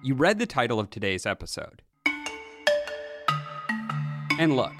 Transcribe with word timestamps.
You 0.00 0.14
read 0.14 0.38
the 0.38 0.46
title 0.46 0.78
of 0.78 0.90
today's 0.90 1.26
episode. 1.26 1.82
And 4.38 4.54
look, 4.54 4.72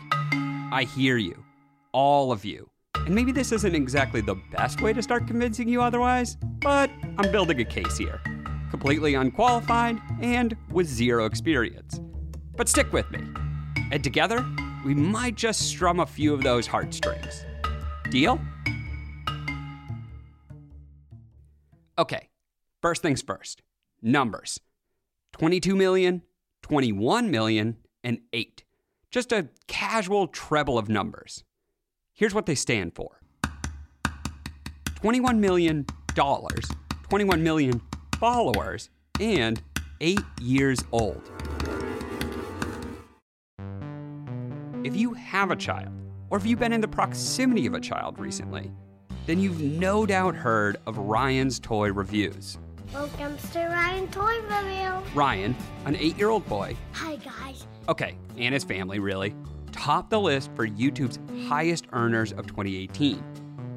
I 0.71 0.87
hear 0.95 1.17
you, 1.17 1.45
all 1.91 2.31
of 2.31 2.45
you. 2.45 2.71
And 2.95 3.17
maybe 3.17 3.33
this 3.33 3.51
isn't 3.51 3.75
exactly 3.75 4.21
the 4.21 4.37
best 4.53 4.81
way 4.81 4.93
to 4.93 5.03
start 5.03 5.27
convincing 5.27 5.69
you 5.69 5.83
otherwise, 5.83 6.37
but 6.61 6.89
I'm 7.19 7.33
building 7.33 7.61
a 7.61 7.65
case 7.65 7.99
here. 7.99 8.21
Completely 8.71 9.15
unqualified 9.15 9.99
and 10.23 10.57
with 10.71 10.87
zero 10.87 11.25
experience. 11.25 12.01
But 12.55 12.69
stick 12.69 12.93
with 12.93 13.11
me. 13.11 13.25
And 13.91 14.05
together, 14.05 14.47
we 14.85 14.95
might 14.95 15.35
just 15.35 15.63
strum 15.63 15.99
a 15.99 16.07
few 16.07 16.33
of 16.33 16.45
those 16.45 16.69
heartstrings. 16.69 17.45
Deal? 18.11 18.41
Okay, 21.99 22.29
first 22.81 23.03
things 23.03 23.21
first 23.21 23.63
numbers 24.01 24.61
22 25.33 25.77
million, 25.77 26.23
21 26.63 27.31
million, 27.31 27.77
and 28.03 28.21
8. 28.33 28.65
Just 29.11 29.33
a 29.33 29.49
casual 29.67 30.27
treble 30.27 30.79
of 30.79 30.89
numbers. 30.89 31.45
Here's 32.13 32.35
what 32.35 32.47
they 32.47 32.55
stand 32.55 32.95
for 32.95 33.21
21 34.97 35.41
million 35.41 35.87
dollars, 36.15 36.65
21 37.09 37.43
million 37.43 37.81
followers, 38.19 38.91
and 39.21 39.63
8 40.01 40.19
years 40.41 40.79
old. 40.93 41.31
If 44.85 44.97
you 44.97 45.13
have 45.15 45.51
a 45.51 45.57
child, 45.57 45.93
or 46.31 46.39
if 46.39 46.47
you've 46.47 46.59
been 46.59 46.73
in 46.73 46.81
the 46.81 46.89
proximity 46.89 47.67
of 47.67 47.75
a 47.75 47.81
child 47.81 48.19
recently, 48.19 48.71
then 49.27 49.39
you've 49.39 49.61
no 49.61 50.07
doubt 50.07 50.35
heard 50.35 50.79
of 50.87 50.99
Ryan's 50.99 51.61
Toy 51.61 51.93
Reviews. 51.93 52.59
Welcome 52.93 53.37
to 53.53 53.59
Ryan 53.67 54.09
Toy 54.09 54.41
Review. 54.43 54.93
Ryan, 55.15 55.55
an 55.85 55.97
eight 55.97 56.17
year 56.17 56.31
old 56.31 56.47
boy, 56.49 56.77
Hi 56.93 57.17
guys. 57.17 57.67
okay, 57.89 58.17
and 58.39 58.55
his 58.55 58.65
family 58.65 58.99
really, 58.99 59.35
topped 59.73 60.11
the 60.11 60.19
list 60.21 60.51
for 60.55 60.67
YouTube's 60.67 61.19
highest 61.49 61.87
earners 61.93 62.33
of 62.33 62.47
2018. 62.47 63.23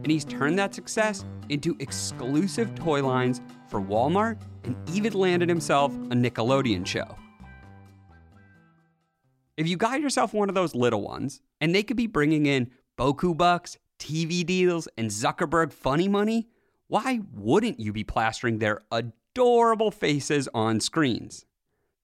And 0.04 0.08
he's 0.12 0.26
turned 0.26 0.58
that 0.60 0.74
success 0.74 1.26
into 1.50 1.76
exclusive 1.80 2.74
toy 2.76 3.06
lines 3.06 3.42
for 3.68 3.82
Walmart 3.82 4.40
and 4.64 4.76
even 4.94 5.14
landed 5.14 5.50
himself 5.50 5.94
a 5.94 6.16
Nickelodeon 6.16 6.86
show. 6.86 7.16
If 9.58 9.68
you 9.68 9.78
got 9.78 10.02
yourself 10.02 10.34
one 10.34 10.50
of 10.50 10.56
those 10.56 10.74
little 10.74 11.02
ones, 11.02 11.42
and 11.60 11.76
they 11.76 11.84
could 11.84 11.98
be 11.98 12.08
bringing 12.08 12.46
in 12.46 12.72
Boku 12.98 13.36
bucks, 13.38 13.78
TV 14.00 14.44
deals, 14.46 14.88
and 14.98 15.12
Zuckerberg 15.12 15.72
funny 15.72 16.08
money, 16.08 16.48
why 16.92 17.22
wouldn't 17.34 17.80
you 17.80 17.94
be 17.94 18.04
plastering 18.04 18.60
their 18.60 18.82
adorable 18.92 19.92
faces 19.92 20.50
on 20.54 20.82
screens? 20.82 21.46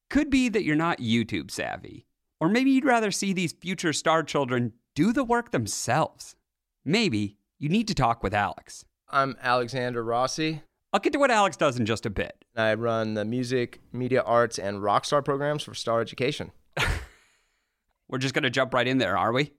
Could 0.09 0.29
be 0.29 0.47
that 0.47 0.63
you're 0.63 0.77
not 0.77 0.99
YouTube 0.99 1.51
savvy, 1.51 2.05
or 2.39 2.47
maybe 2.47 2.71
you'd 2.71 2.85
rather 2.85 3.11
see 3.11 3.33
these 3.33 3.51
future 3.51 3.91
star 3.91 4.23
children 4.23 4.71
do 4.95 5.11
the 5.11 5.25
work 5.25 5.51
themselves. 5.51 6.37
Maybe 6.85 7.35
you 7.59 7.67
need 7.67 7.89
to 7.89 7.93
talk 7.93 8.23
with 8.23 8.33
Alex. 8.33 8.85
I'm 9.09 9.35
Alexander 9.41 10.01
Rossi. 10.01 10.61
I'll 10.93 11.01
get 11.01 11.11
to 11.11 11.19
what 11.19 11.31
Alex 11.31 11.57
does 11.57 11.77
in 11.77 11.85
just 11.85 12.05
a 12.05 12.09
bit. 12.09 12.45
I 12.55 12.73
run 12.75 13.13
the 13.13 13.25
music, 13.25 13.81
media 13.91 14.21
arts, 14.21 14.57
and 14.57 14.77
rockstar 14.77 15.23
programs 15.23 15.63
for 15.63 15.73
Star 15.73 15.99
Education. 15.99 16.53
We're 18.07 18.19
just 18.19 18.33
going 18.33 18.43
to 18.43 18.49
jump 18.49 18.73
right 18.73 18.87
in 18.87 18.99
there, 18.99 19.17
are 19.17 19.33
we? 19.33 19.51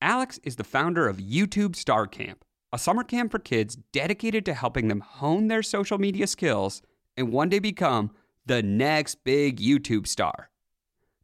Alex 0.00 0.38
is 0.44 0.54
the 0.54 0.62
founder 0.62 1.08
of 1.08 1.16
YouTube 1.16 1.74
Star 1.74 2.06
Camp, 2.06 2.44
a 2.72 2.78
summer 2.78 3.02
camp 3.02 3.30
for 3.30 3.38
kids 3.38 3.76
dedicated 3.92 4.44
to 4.44 4.54
helping 4.54 4.88
them 4.88 5.00
hone 5.00 5.48
their 5.48 5.62
social 5.62 5.98
media 5.98 6.26
skills 6.26 6.82
and 7.16 7.32
one 7.32 7.48
day 7.48 7.58
become 7.58 8.10
the 8.46 8.62
next 8.62 9.24
big 9.24 9.58
YouTube 9.58 10.06
star. 10.06 10.50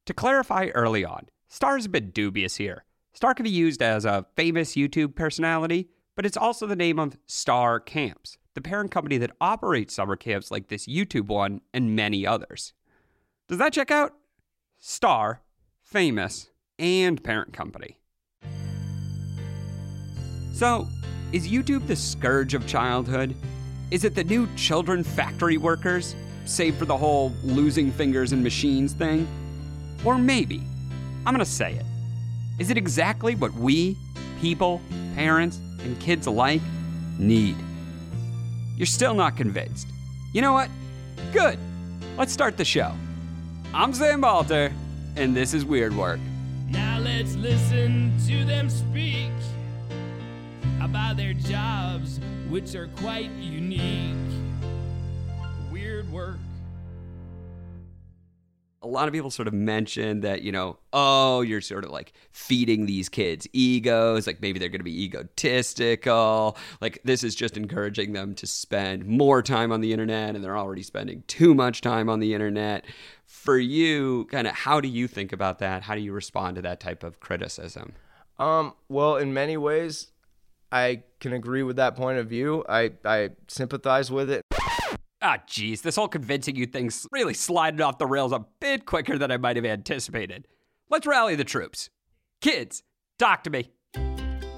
To 0.06 0.14
clarify 0.14 0.68
early 0.74 1.04
on, 1.04 1.28
star 1.48 1.76
is 1.76 1.86
a 1.86 1.90
bit 1.90 2.14
dubious 2.14 2.56
here. 2.56 2.84
Star 3.12 3.34
can 3.34 3.44
be 3.44 3.50
used 3.50 3.82
as 3.82 4.04
a 4.04 4.26
famous 4.36 4.74
YouTube 4.74 5.14
personality, 5.14 5.88
but 6.16 6.26
it's 6.26 6.36
also 6.36 6.66
the 6.66 6.76
name 6.76 6.98
of 6.98 7.16
Star 7.26 7.78
Camps, 7.78 8.38
the 8.54 8.60
parent 8.60 8.90
company 8.90 9.18
that 9.18 9.30
operates 9.40 9.94
summer 9.94 10.16
camps 10.16 10.50
like 10.50 10.68
this 10.68 10.86
YouTube 10.86 11.28
one 11.28 11.60
and 11.72 11.94
many 11.94 12.26
others. 12.26 12.72
Does 13.48 13.58
that 13.58 13.72
check 13.72 13.90
out? 13.90 14.14
Star, 14.78 15.42
famous, 15.82 16.50
and 16.78 17.22
parent 17.22 17.52
company. 17.52 17.98
So, 20.52 20.88
is 21.34 21.48
YouTube 21.48 21.84
the 21.88 21.96
scourge 21.96 22.54
of 22.54 22.64
childhood? 22.64 23.34
Is 23.90 24.04
it 24.04 24.14
the 24.14 24.22
new 24.22 24.46
children 24.54 25.02
factory 25.02 25.56
workers, 25.56 26.14
save 26.44 26.76
for 26.76 26.84
the 26.84 26.96
whole 26.96 27.32
losing 27.42 27.90
fingers 27.90 28.32
in 28.32 28.40
machines 28.40 28.92
thing? 28.92 29.26
Or 30.04 30.16
maybe, 30.16 30.62
I'm 31.26 31.34
gonna 31.34 31.44
say 31.44 31.72
it, 31.74 31.84
is 32.60 32.70
it 32.70 32.78
exactly 32.78 33.34
what 33.34 33.52
we, 33.52 33.96
people, 34.40 34.80
parents, 35.16 35.58
and 35.82 35.98
kids 35.98 36.28
alike, 36.28 36.62
need? 37.18 37.56
You're 38.76 38.86
still 38.86 39.14
not 39.14 39.36
convinced. 39.36 39.88
You 40.32 40.40
know 40.40 40.52
what? 40.52 40.68
Good. 41.32 41.58
Let's 42.16 42.32
start 42.32 42.56
the 42.56 42.64
show. 42.64 42.92
I'm 43.74 43.92
Sam 43.92 44.22
Balter, 44.22 44.72
and 45.16 45.36
this 45.36 45.52
is 45.52 45.64
Weird 45.64 45.96
Work. 45.96 46.20
Now 46.68 47.00
let's 47.00 47.34
listen 47.34 48.12
to 48.28 48.44
them 48.44 48.70
speak 48.70 49.32
about 50.84 51.16
their 51.16 51.34
jobs, 51.34 52.20
which 52.48 52.74
are 52.74 52.88
quite 52.96 53.30
unique. 53.32 54.14
Weird 55.72 56.10
work. 56.12 56.36
a 58.82 58.86
lot 58.86 59.08
of 59.08 59.14
people 59.14 59.30
sort 59.30 59.48
of 59.48 59.54
mention 59.54 60.20
that, 60.20 60.42
you 60.42 60.52
know, 60.52 60.78
oh, 60.92 61.40
you're 61.40 61.62
sort 61.62 61.84
of 61.84 61.90
like 61.90 62.12
feeding 62.32 62.84
these 62.84 63.08
kids 63.08 63.48
egos, 63.54 64.26
like 64.26 64.42
maybe 64.42 64.58
they're 64.58 64.68
going 64.68 64.80
to 64.80 64.84
be 64.84 65.04
egotistical. 65.04 66.56
Like 66.82 67.00
this 67.02 67.24
is 67.24 67.34
just 67.34 67.56
encouraging 67.56 68.12
them 68.12 68.34
to 68.34 68.46
spend 68.46 69.06
more 69.06 69.42
time 69.42 69.72
on 69.72 69.80
the 69.80 69.90
internet 69.92 70.34
and 70.34 70.44
they're 70.44 70.58
already 70.58 70.82
spending 70.82 71.24
too 71.28 71.54
much 71.54 71.80
time 71.80 72.10
on 72.10 72.20
the 72.20 72.34
internet. 72.34 72.84
For 73.24 73.58
you, 73.58 74.26
kind 74.26 74.46
of 74.46 74.52
how 74.52 74.82
do 74.82 74.88
you 74.88 75.08
think 75.08 75.32
about 75.32 75.60
that? 75.60 75.82
How 75.82 75.94
do 75.94 76.02
you 76.02 76.12
respond 76.12 76.56
to 76.56 76.62
that 76.62 76.78
type 76.78 77.02
of 77.02 77.20
criticism? 77.20 77.94
Um, 78.38 78.74
well, 78.88 79.16
in 79.16 79.32
many 79.32 79.56
ways, 79.56 80.08
I 80.74 81.04
can 81.20 81.32
agree 81.34 81.62
with 81.62 81.76
that 81.76 81.94
point 81.94 82.18
of 82.18 82.28
view. 82.28 82.64
I, 82.68 82.90
I 83.04 83.30
sympathize 83.46 84.10
with 84.10 84.28
it. 84.28 84.42
Ah, 85.22 85.38
jeez, 85.46 85.82
this 85.82 85.94
whole 85.94 86.08
convincing 86.08 86.56
you 86.56 86.66
thing's 86.66 87.06
really 87.12 87.32
slided 87.32 87.80
off 87.80 87.98
the 87.98 88.06
rails 88.06 88.32
a 88.32 88.44
bit 88.58 88.84
quicker 88.84 89.16
than 89.16 89.30
I 89.30 89.36
might 89.36 89.54
have 89.54 89.64
anticipated. 89.64 90.48
Let's 90.90 91.06
rally 91.06 91.36
the 91.36 91.44
troops. 91.44 91.90
Kids, 92.40 92.82
talk 93.20 93.44
to 93.44 93.50
me. 93.50 93.70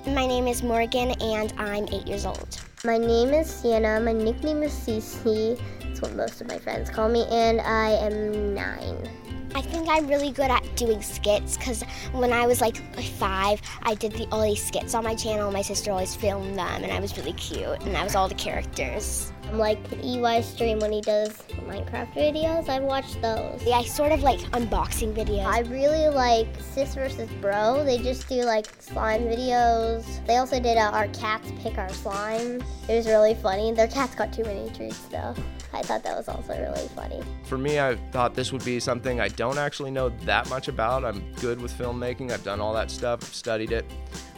My 0.07 0.27
name 0.27 0.47
is 0.47 0.63
Morgan 0.63 1.11
and 1.21 1.53
I'm 1.59 1.87
eight 1.93 2.07
years 2.07 2.25
old. 2.25 2.61
My 2.83 2.97
name 2.97 3.35
is 3.35 3.51
Sienna. 3.51 4.01
My 4.01 4.13
nickname 4.13 4.63
is 4.63 4.73
Cece. 4.73 5.61
It's 5.83 6.01
what 6.01 6.15
most 6.15 6.41
of 6.41 6.49
my 6.49 6.59
friends 6.59 6.89
call 6.89 7.11
me, 7.11 7.27
and 7.31 7.61
I 7.61 7.91
am 7.91 8.55
nine. 8.55 9.26
I 9.57 9.63
think 9.63 9.89
I'm 9.89 10.07
really 10.07 10.33
good 10.33 10.51
at 10.51 10.63
doing 10.77 11.01
skits 11.01 11.57
because 11.57 11.83
when 12.13 12.31
I 12.31 12.47
was 12.47 12.61
like 12.61 12.77
five, 13.17 13.59
I 13.85 13.95
did 13.95 14.13
the, 14.13 14.29
all 14.31 14.43
these 14.43 14.63
skits 14.63 14.95
on 14.95 15.03
my 15.03 15.15
channel. 15.15 15.51
My 15.51 15.63
sister 15.63 15.91
always 15.91 16.15
filmed 16.15 16.59
them, 16.59 16.85
and 16.85 16.93
I 16.93 17.01
was 17.01 17.17
really 17.17 17.33
cute, 17.33 17.81
and 17.81 17.97
I 17.97 18.05
was 18.05 18.15
all 18.15 18.29
the 18.29 18.35
characters. 18.35 19.33
I'm 19.49 19.57
like 19.57 19.83
EYstreem 19.89 20.83
when 20.83 20.93
he 20.93 21.01
does 21.01 21.31
Minecraft 21.67 22.13
videos, 22.13 22.69
I 22.69 22.81
watch 22.81 23.19
those. 23.23 23.63
Yeah, 23.65 23.79
I 23.79 23.85
sort 23.85 24.13
of 24.13 24.23
like 24.23 24.41
unboxing 24.51 25.15
videos. 25.15 25.47
I 25.47 25.61
really 25.61 26.09
like 26.09 26.49
Sis 26.75 26.95
versus 26.95 27.31
Bro. 27.41 27.85
They 27.85 27.97
just 27.97 28.29
do 28.29 28.43
like 28.43 28.67
slime 28.83 29.23
videos. 29.23 30.05
They 30.27 30.37
also 30.37 30.61
did 30.61 30.77
uh, 30.77 30.91
our 30.93 31.09
cats 31.09 31.51
pick 31.63 31.79
our 31.79 31.89
slime. 31.89 32.63
It 32.91 32.97
was 32.97 33.07
really 33.07 33.35
funny. 33.35 33.73
Their 33.73 33.89
cats 33.89 34.15
got 34.15 34.35
too 34.35 34.45
many 34.45 34.69
treats 34.71 34.99
though. 35.07 35.35
I 35.73 35.83
thought 35.83 36.03
that 36.05 36.17
was 36.17 36.29
also 36.29 36.59
really 36.59 36.89
funny. 36.89 37.23
For 37.45 37.59
me, 37.59 37.81
I 37.81 37.97
thought 38.13 38.35
this 38.35 38.53
would 38.53 38.65
be 38.65 38.81
something 38.81 39.21
I 39.21 39.29
don't 39.29 39.59
actually 39.59 39.91
know 39.91 40.11
that 40.25 40.49
much 40.49 40.69
about. 40.69 41.05
I'm 41.05 41.33
good 41.41 41.61
with 41.61 41.77
filmmaking. 41.77 42.31
I've 42.31 42.45
done 42.45 42.61
all 42.61 42.73
that 42.75 42.91
stuff, 42.91 43.23
studied 43.23 43.73
it, 43.73 43.85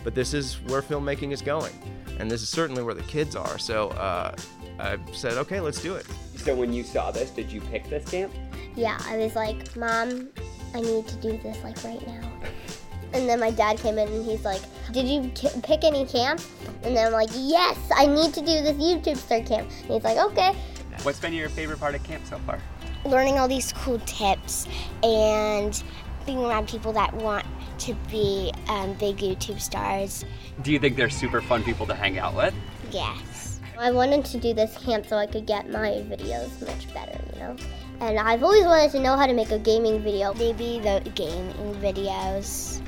but 0.05 0.15
this 0.15 0.35
is 0.35 0.55
where 0.67 0.83
filmmaking 0.83 1.33
is 1.33 1.43
going, 1.43 1.73
and 2.19 2.31
this 2.31 2.43
is 2.43 2.49
certainly 2.49 2.83
where 2.83 2.95
the 2.95 3.03
kids 3.03 3.37
are. 3.37 3.59
So 3.59 3.89
uh, 3.91 4.35
I 4.79 4.99
said, 5.13 5.35
okay, 5.35 5.61
let's 5.61 5.83
do 5.83 5.95
it. 5.95 6.07
So 6.37 6.55
when 6.55 6.73
you 6.73 6.83
saw 6.83 7.11
this, 7.11 7.31
did 7.31 7.51
you 7.51 7.61
pick 7.61 7.89
this 7.89 8.09
camp? 8.09 8.33
Yeah, 8.75 8.99
I 9.07 9.17
was 9.17 9.35
like, 9.35 9.77
Mom, 9.77 10.29
I 10.75 10.81
need 10.81 11.07
to 11.09 11.17
do 11.17 11.37
this 11.39 11.63
like 11.65 11.83
right 11.85 12.05
now. 12.07 12.31
And 13.13 13.29
then 13.29 13.41
my 13.41 13.51
dad 13.51 13.79
came 13.79 13.99
in 13.99 14.09
and 14.09 14.25
he's 14.25 14.45
like, 14.45 14.61
Did 14.93 15.07
you 15.07 15.31
t- 15.35 15.49
pick 15.63 15.83
any 15.83 16.05
camp? 16.05 16.41
And 16.83 16.95
then 16.97 17.07
I'm 17.07 17.13
like, 17.13 17.31
Yes, 17.33 17.79
I 17.95 18.07
need 18.07 18.35
to 18.35 18.41
do 18.41 18.63
this 18.63 18.77
YouTube 18.77 19.17
star 19.17 19.41
camp. 19.41 19.71
And 19.83 19.93
he's 19.93 20.05
like, 20.05 20.19
Okay. 20.19 20.55
What's 21.03 21.21
been 21.21 21.33
your 21.33 21.49
favorite 21.49 21.79
part 21.79 21.95
of 21.95 22.03
camp 22.03 22.27
so 22.27 22.39
far? 22.39 22.61
Learning 23.05 23.39
all 23.39 23.49
these 23.49 23.73
cool 23.73 24.01
tips 24.01 24.67
and 25.03 25.83
being 26.27 26.39
around 26.39 26.69
people 26.69 26.93
that 26.93 27.15
want 27.15 27.47
to 27.79 27.95
be 28.11 28.53
um, 28.69 28.95
big 28.95 29.19
YouTube 29.19 29.61
stars. 29.61 30.25
Do 30.63 30.73
you 30.73 30.79
think 30.79 30.97
they're 30.97 31.09
super 31.09 31.41
fun 31.41 31.63
people 31.63 31.87
to 31.87 31.95
hang 31.95 32.19
out 32.19 32.35
with? 32.35 32.55
Yes. 32.91 33.61
I 33.79 33.93
wanted 33.93 34.25
to 34.25 34.39
do 34.39 34.53
this 34.53 34.77
camp 34.79 35.07
so 35.07 35.17
I 35.17 35.27
could 35.27 35.47
get 35.47 35.71
my 35.71 35.91
videos 35.91 36.67
much 36.67 36.93
better, 36.93 37.17
you 37.33 37.39
know? 37.39 37.57
And 38.01 38.19
I've 38.19 38.43
always 38.43 38.65
wanted 38.65 38.91
to 38.93 39.01
know 39.01 39.17
how 39.17 39.27
to 39.27 39.33
make 39.33 39.53
a 39.53 39.59
gaming 39.59 40.03
video. 40.03 40.35
Maybe 40.35 40.81
the 40.81 41.01
gaming 41.15 41.75
videos. 41.77 42.81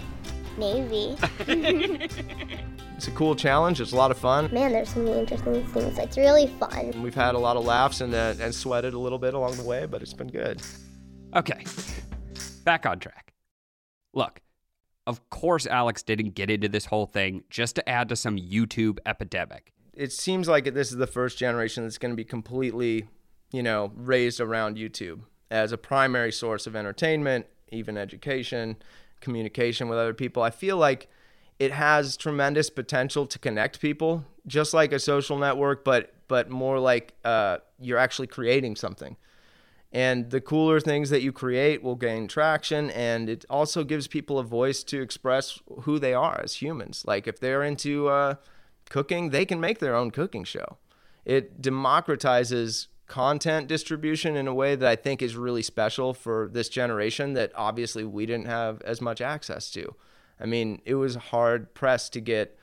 Maybe. 0.58 1.16
It's 3.00 3.08
a 3.08 3.12
cool 3.12 3.34
challenge. 3.34 3.80
It's 3.80 3.92
a 3.92 3.96
lot 3.96 4.10
of 4.10 4.18
fun. 4.18 4.52
Man, 4.52 4.72
there's 4.72 4.90
so 4.90 5.00
many 5.00 5.20
interesting 5.20 5.64
things. 5.68 5.96
It's 5.96 6.18
really 6.18 6.48
fun. 6.48 7.02
We've 7.02 7.14
had 7.14 7.34
a 7.34 7.38
lot 7.38 7.56
of 7.56 7.64
laughs 7.64 8.02
and 8.02 8.12
uh, 8.12 8.34
and 8.38 8.54
sweated 8.54 8.92
a 8.92 8.98
little 8.98 9.18
bit 9.18 9.32
along 9.32 9.56
the 9.56 9.62
way, 9.62 9.86
but 9.86 10.02
it's 10.02 10.12
been 10.12 10.28
good. 10.28 10.60
Okay, 11.34 11.64
back 12.64 12.84
on 12.84 12.98
track. 12.98 13.32
Look, 14.12 14.42
of 15.06 15.30
course, 15.30 15.66
Alex 15.66 16.02
didn't 16.02 16.34
get 16.34 16.50
into 16.50 16.68
this 16.68 16.84
whole 16.84 17.06
thing 17.06 17.42
just 17.48 17.74
to 17.76 17.88
add 17.88 18.10
to 18.10 18.16
some 18.16 18.36
YouTube 18.36 18.98
epidemic. 19.06 19.72
It 19.94 20.12
seems 20.12 20.46
like 20.46 20.64
this 20.74 20.90
is 20.90 20.98
the 20.98 21.06
first 21.06 21.38
generation 21.38 21.84
that's 21.84 21.96
going 21.96 22.12
to 22.12 22.16
be 22.16 22.24
completely, 22.26 23.08
you 23.50 23.62
know, 23.62 23.92
raised 23.96 24.42
around 24.42 24.76
YouTube 24.76 25.20
as 25.50 25.72
a 25.72 25.78
primary 25.78 26.32
source 26.32 26.66
of 26.66 26.76
entertainment, 26.76 27.46
even 27.72 27.96
education, 27.96 28.76
communication 29.22 29.88
with 29.88 29.98
other 29.98 30.12
people. 30.12 30.42
I 30.42 30.50
feel 30.50 30.76
like 30.76 31.08
it 31.60 31.72
has 31.72 32.16
tremendous 32.16 32.70
potential 32.70 33.26
to 33.26 33.38
connect 33.38 33.80
people, 33.80 34.24
just 34.46 34.72
like 34.72 34.92
a 34.92 34.98
social 34.98 35.38
network, 35.38 35.84
but 35.84 36.14
but 36.26 36.48
more 36.48 36.80
like 36.80 37.12
uh, 37.24 37.58
you're 37.78 37.98
actually 37.98 38.28
creating 38.28 38.76
something. 38.76 39.16
And 39.92 40.30
the 40.30 40.40
cooler 40.40 40.80
things 40.80 41.10
that 41.10 41.20
you 41.20 41.32
create 41.32 41.82
will 41.82 41.96
gain 41.96 42.28
traction, 42.28 42.90
and 42.90 43.28
it 43.28 43.44
also 43.50 43.84
gives 43.84 44.06
people 44.06 44.38
a 44.38 44.44
voice 44.44 44.82
to 44.84 45.02
express 45.02 45.60
who 45.82 45.98
they 45.98 46.14
are 46.14 46.40
as 46.42 46.54
humans. 46.54 47.04
Like 47.06 47.26
if 47.26 47.38
they're 47.38 47.62
into 47.62 48.08
uh, 48.08 48.36
cooking, 48.88 49.30
they 49.30 49.44
can 49.44 49.60
make 49.60 49.80
their 49.80 49.94
own 49.94 50.12
cooking 50.12 50.44
show. 50.44 50.78
It 51.26 51.60
democratizes 51.60 52.86
content 53.06 53.66
distribution 53.66 54.36
in 54.36 54.46
a 54.46 54.54
way 54.54 54.76
that 54.76 54.88
I 54.88 54.96
think 54.96 55.20
is 55.20 55.36
really 55.36 55.62
special 55.62 56.14
for 56.14 56.48
this 56.50 56.68
generation 56.70 57.34
that 57.34 57.52
obviously 57.54 58.04
we 58.04 58.24
didn't 58.24 58.46
have 58.46 58.80
as 58.82 59.02
much 59.02 59.20
access 59.20 59.70
to. 59.72 59.94
I 60.40 60.46
mean, 60.46 60.80
it 60.84 60.94
was 60.94 61.16
hard 61.16 61.74
pressed 61.74 62.12
to 62.14 62.20
get, 62.20 62.58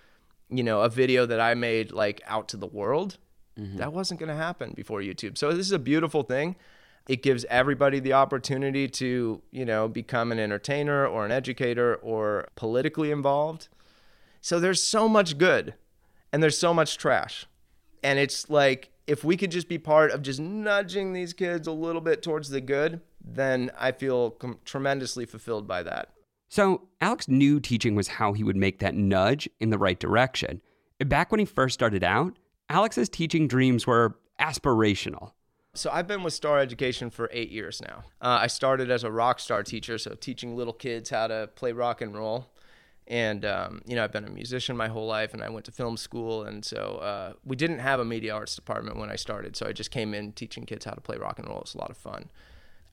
you 0.49 0.63
know, 0.63 0.81
a 0.81 0.89
video 0.89 1.25
that 1.25 1.39
I 1.39 1.53
made 1.53 1.91
like 1.91 2.21
out 2.25 2.47
to 2.49 2.57
the 2.57 2.67
world. 2.67 3.17
Mm-hmm. 3.59 3.77
That 3.77 3.93
wasn't 3.93 4.19
going 4.19 4.29
to 4.29 4.35
happen 4.35 4.73
before 4.75 5.01
YouTube. 5.01 5.37
So 5.37 5.51
this 5.51 5.65
is 5.65 5.71
a 5.71 5.79
beautiful 5.79 6.23
thing. 6.23 6.55
It 7.07 7.23
gives 7.23 7.45
everybody 7.45 7.99
the 7.99 8.13
opportunity 8.13 8.87
to, 8.89 9.41
you 9.51 9.65
know, 9.65 9.87
become 9.87 10.31
an 10.31 10.39
entertainer 10.39 11.07
or 11.07 11.25
an 11.25 11.31
educator 11.31 11.95
or 11.95 12.49
politically 12.55 13.11
involved. 13.11 13.69
So 14.41 14.59
there's 14.59 14.83
so 14.83 15.07
much 15.07 15.37
good 15.37 15.73
and 16.33 16.43
there's 16.43 16.57
so 16.57 16.73
much 16.73 16.97
trash. 16.97 17.45
And 18.03 18.19
it's 18.19 18.49
like 18.49 18.91
if 19.07 19.23
we 19.23 19.37
could 19.37 19.51
just 19.51 19.69
be 19.69 19.77
part 19.77 20.11
of 20.11 20.21
just 20.21 20.39
nudging 20.39 21.13
these 21.13 21.33
kids 21.33 21.67
a 21.67 21.71
little 21.71 22.01
bit 22.01 22.21
towards 22.21 22.49
the 22.49 22.61
good, 22.61 23.01
then 23.23 23.71
I 23.77 23.93
feel 23.93 24.31
com- 24.31 24.59
tremendously 24.65 25.25
fulfilled 25.25 25.67
by 25.67 25.83
that. 25.83 26.09
So, 26.49 26.87
Alex 27.01 27.27
knew 27.27 27.59
teaching 27.59 27.93
was 27.95 28.07
how 28.07 28.33
he 28.33 28.43
would 28.43 28.55
make 28.55 28.79
that 28.79 28.95
nudge 28.95 29.49
in 29.59 29.69
the 29.69 29.77
right 29.77 29.99
direction. 29.99 30.61
Back 30.99 31.31
when 31.31 31.39
he 31.39 31.45
first 31.45 31.73
started 31.73 32.03
out, 32.03 32.37
Alex's 32.69 33.09
teaching 33.09 33.47
dreams 33.47 33.85
were 33.85 34.17
aspirational. 34.39 35.31
So 35.73 35.91
I've 35.91 36.07
been 36.07 36.23
with 36.23 36.33
Star 36.33 36.57
Education 36.57 37.11
for 37.11 37.29
eight 37.31 37.51
years 37.51 37.81
now. 37.87 38.03
Uh, 38.19 38.39
I 38.41 38.47
started 38.47 38.89
as 38.89 39.03
a 39.03 39.11
rock 39.11 39.39
star 39.39 39.61
teacher, 39.61 39.99
so 39.99 40.15
teaching 40.15 40.55
little 40.55 40.73
kids 40.73 41.11
how 41.11 41.27
to 41.27 41.49
play 41.55 41.71
rock 41.71 42.01
and 42.01 42.15
roll. 42.15 42.47
And 43.05 43.45
um, 43.45 43.81
you 43.85 43.95
know, 43.95 44.03
I've 44.03 44.11
been 44.11 44.25
a 44.25 44.29
musician 44.29 44.75
my 44.75 44.87
whole 44.87 45.05
life, 45.05 45.33
and 45.33 45.43
I 45.43 45.49
went 45.49 45.65
to 45.65 45.71
film 45.71 45.95
school, 45.95 46.43
and 46.43 46.65
so 46.65 46.99
uh, 47.01 47.33
we 47.45 47.55
didn't 47.55 47.79
have 47.79 47.99
a 47.99 48.05
media 48.05 48.33
arts 48.33 48.55
department 48.55 48.97
when 48.97 49.09
I 49.11 49.15
started. 49.15 49.55
So 49.55 49.67
I 49.67 49.71
just 49.71 49.91
came 49.91 50.13
in 50.13 50.31
teaching 50.33 50.65
kids 50.65 50.83
how 50.83 50.91
to 50.91 51.01
play 51.01 51.17
rock 51.17 51.37
and 51.37 51.47
roll. 51.47 51.61
It's 51.61 51.75
a 51.75 51.77
lot 51.77 51.91
of 51.91 51.97
fun. 51.97 52.29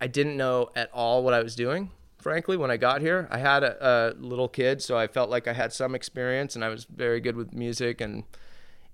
I 0.01 0.07
didn't 0.07 0.37
know 0.37 0.69
at 0.77 0.91
all 0.93 1.25
what 1.25 1.33
I 1.33 1.43
was 1.43 1.57
doing, 1.57 1.91
frankly, 2.25 2.57
when 2.57 2.71
I 2.71 2.79
got 2.79 3.03
here. 3.03 3.29
I 3.31 3.37
had 3.37 3.63
a, 3.63 3.77
a 3.87 4.15
little 4.19 4.49
kid, 4.49 4.83
so 4.83 4.97
I 4.97 5.07
felt 5.07 5.29
like 5.29 5.47
I 5.47 5.53
had 5.53 5.75
some 5.75 5.95
experience, 5.95 6.57
and 6.57 6.65
I 6.65 6.71
was 6.71 6.87
very 6.87 7.21
good 7.21 7.37
with 7.37 7.53
music 7.53 8.01
and 8.01 8.25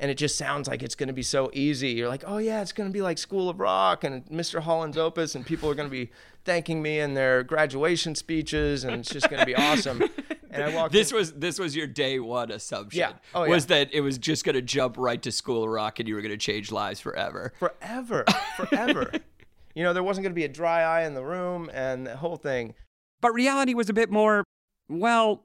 and 0.00 0.10
it 0.10 0.16
just 0.16 0.38
sounds 0.38 0.66
like 0.66 0.82
it's 0.82 0.94
going 0.94 1.08
to 1.08 1.12
be 1.12 1.22
so 1.22 1.50
easy. 1.52 1.90
You're 1.90 2.08
like, 2.08 2.24
oh 2.26 2.38
yeah, 2.38 2.62
it's 2.62 2.72
going 2.72 2.88
to 2.88 2.92
be 2.92 3.02
like 3.02 3.18
School 3.18 3.50
of 3.50 3.60
Rock 3.60 4.02
and 4.02 4.24
Mr. 4.26 4.60
Holland's 4.60 4.96
Opus, 4.96 5.34
and 5.34 5.44
people 5.44 5.70
are 5.70 5.74
going 5.74 5.88
to 5.88 5.92
be 5.92 6.10
thanking 6.44 6.82
me 6.82 6.98
in 6.98 7.12
their 7.14 7.42
graduation 7.42 8.14
speeches, 8.14 8.82
and 8.82 8.96
it's 8.96 9.10
just 9.10 9.28
going 9.28 9.40
to 9.40 9.46
be 9.46 9.54
awesome. 9.54 10.02
And 10.52 10.64
I 10.64 10.74
walked. 10.74 10.92
This 10.92 11.12
in- 11.12 11.16
was 11.16 11.32
this 11.34 11.60
was 11.60 11.76
your 11.76 11.86
day 11.86 12.18
one 12.18 12.50
assumption. 12.50 12.98
Yeah. 12.98 13.12
Oh, 13.36 13.44
yeah. 13.44 13.50
Was 13.50 13.66
that 13.66 13.94
it 13.94 14.00
was 14.00 14.18
just 14.18 14.44
going 14.44 14.56
to 14.56 14.62
jump 14.62 14.96
right 14.98 15.22
to 15.22 15.30
School 15.30 15.62
of 15.62 15.70
Rock 15.70 16.00
and 16.00 16.08
you 16.08 16.16
were 16.16 16.22
going 16.22 16.32
to 16.32 16.36
change 16.36 16.72
lives 16.72 16.98
forever. 16.98 17.52
forever, 17.60 18.24
forever. 18.56 19.12
you 19.76 19.84
know, 19.84 19.92
there 19.92 20.02
wasn't 20.02 20.24
going 20.24 20.32
to 20.32 20.34
be 20.34 20.44
a 20.44 20.48
dry 20.48 20.82
eye 20.82 21.06
in 21.06 21.14
the 21.14 21.22
room, 21.22 21.70
and 21.72 22.04
the 22.04 22.16
whole 22.16 22.36
thing. 22.36 22.74
But 23.20 23.34
reality 23.34 23.74
was 23.74 23.88
a 23.88 23.92
bit 23.92 24.10
more, 24.10 24.44
well, 24.88 25.44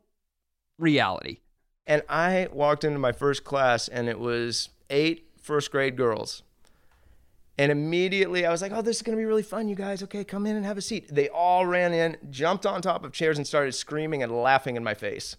reality. 0.77 1.39
And 1.88 2.01
I 2.10 2.48
walked 2.51 2.84
into 2.84 3.00
my 3.00 3.12
first 3.12 3.44
class, 3.44 3.88
and 3.88 4.10
it 4.10 4.20
was 4.20 4.70
eight 4.89 5.29
first 5.41 5.72
grade 5.72 5.96
girls. 5.96 6.41
And 7.58 7.72
immediately 7.72 8.46
I 8.46 8.51
was 8.51 8.62
like, 8.62 8.72
oh, 8.74 8.82
this 8.82 8.98
is 8.98 9.01
going 9.01 9.17
to 9.17 9.22
be 9.22 9.25
really 9.25 9.44
fun, 9.44 9.67
you 9.67 9.75
guys. 9.75 10.03
Okay, 10.03 10.24
come 10.24 10.46
in 10.46 10.55
and 10.55 10.65
have 10.65 10.77
a 10.77 10.82
seat. 10.82 11.13
They 11.13 11.29
all 11.29 11.65
ran 11.65 11.94
in, 11.94 12.17
jumped 12.29 12.65
on 12.65 12.82
top 12.82 13.05
of 13.05 13.13
chairs, 13.13 13.38
and 13.38 13.48
started 13.48 13.74
screaming 13.74 14.24
and 14.24 14.32
laughing 14.32 14.75
in 14.75 14.84
my 14.84 14.94
face. 14.94 15.38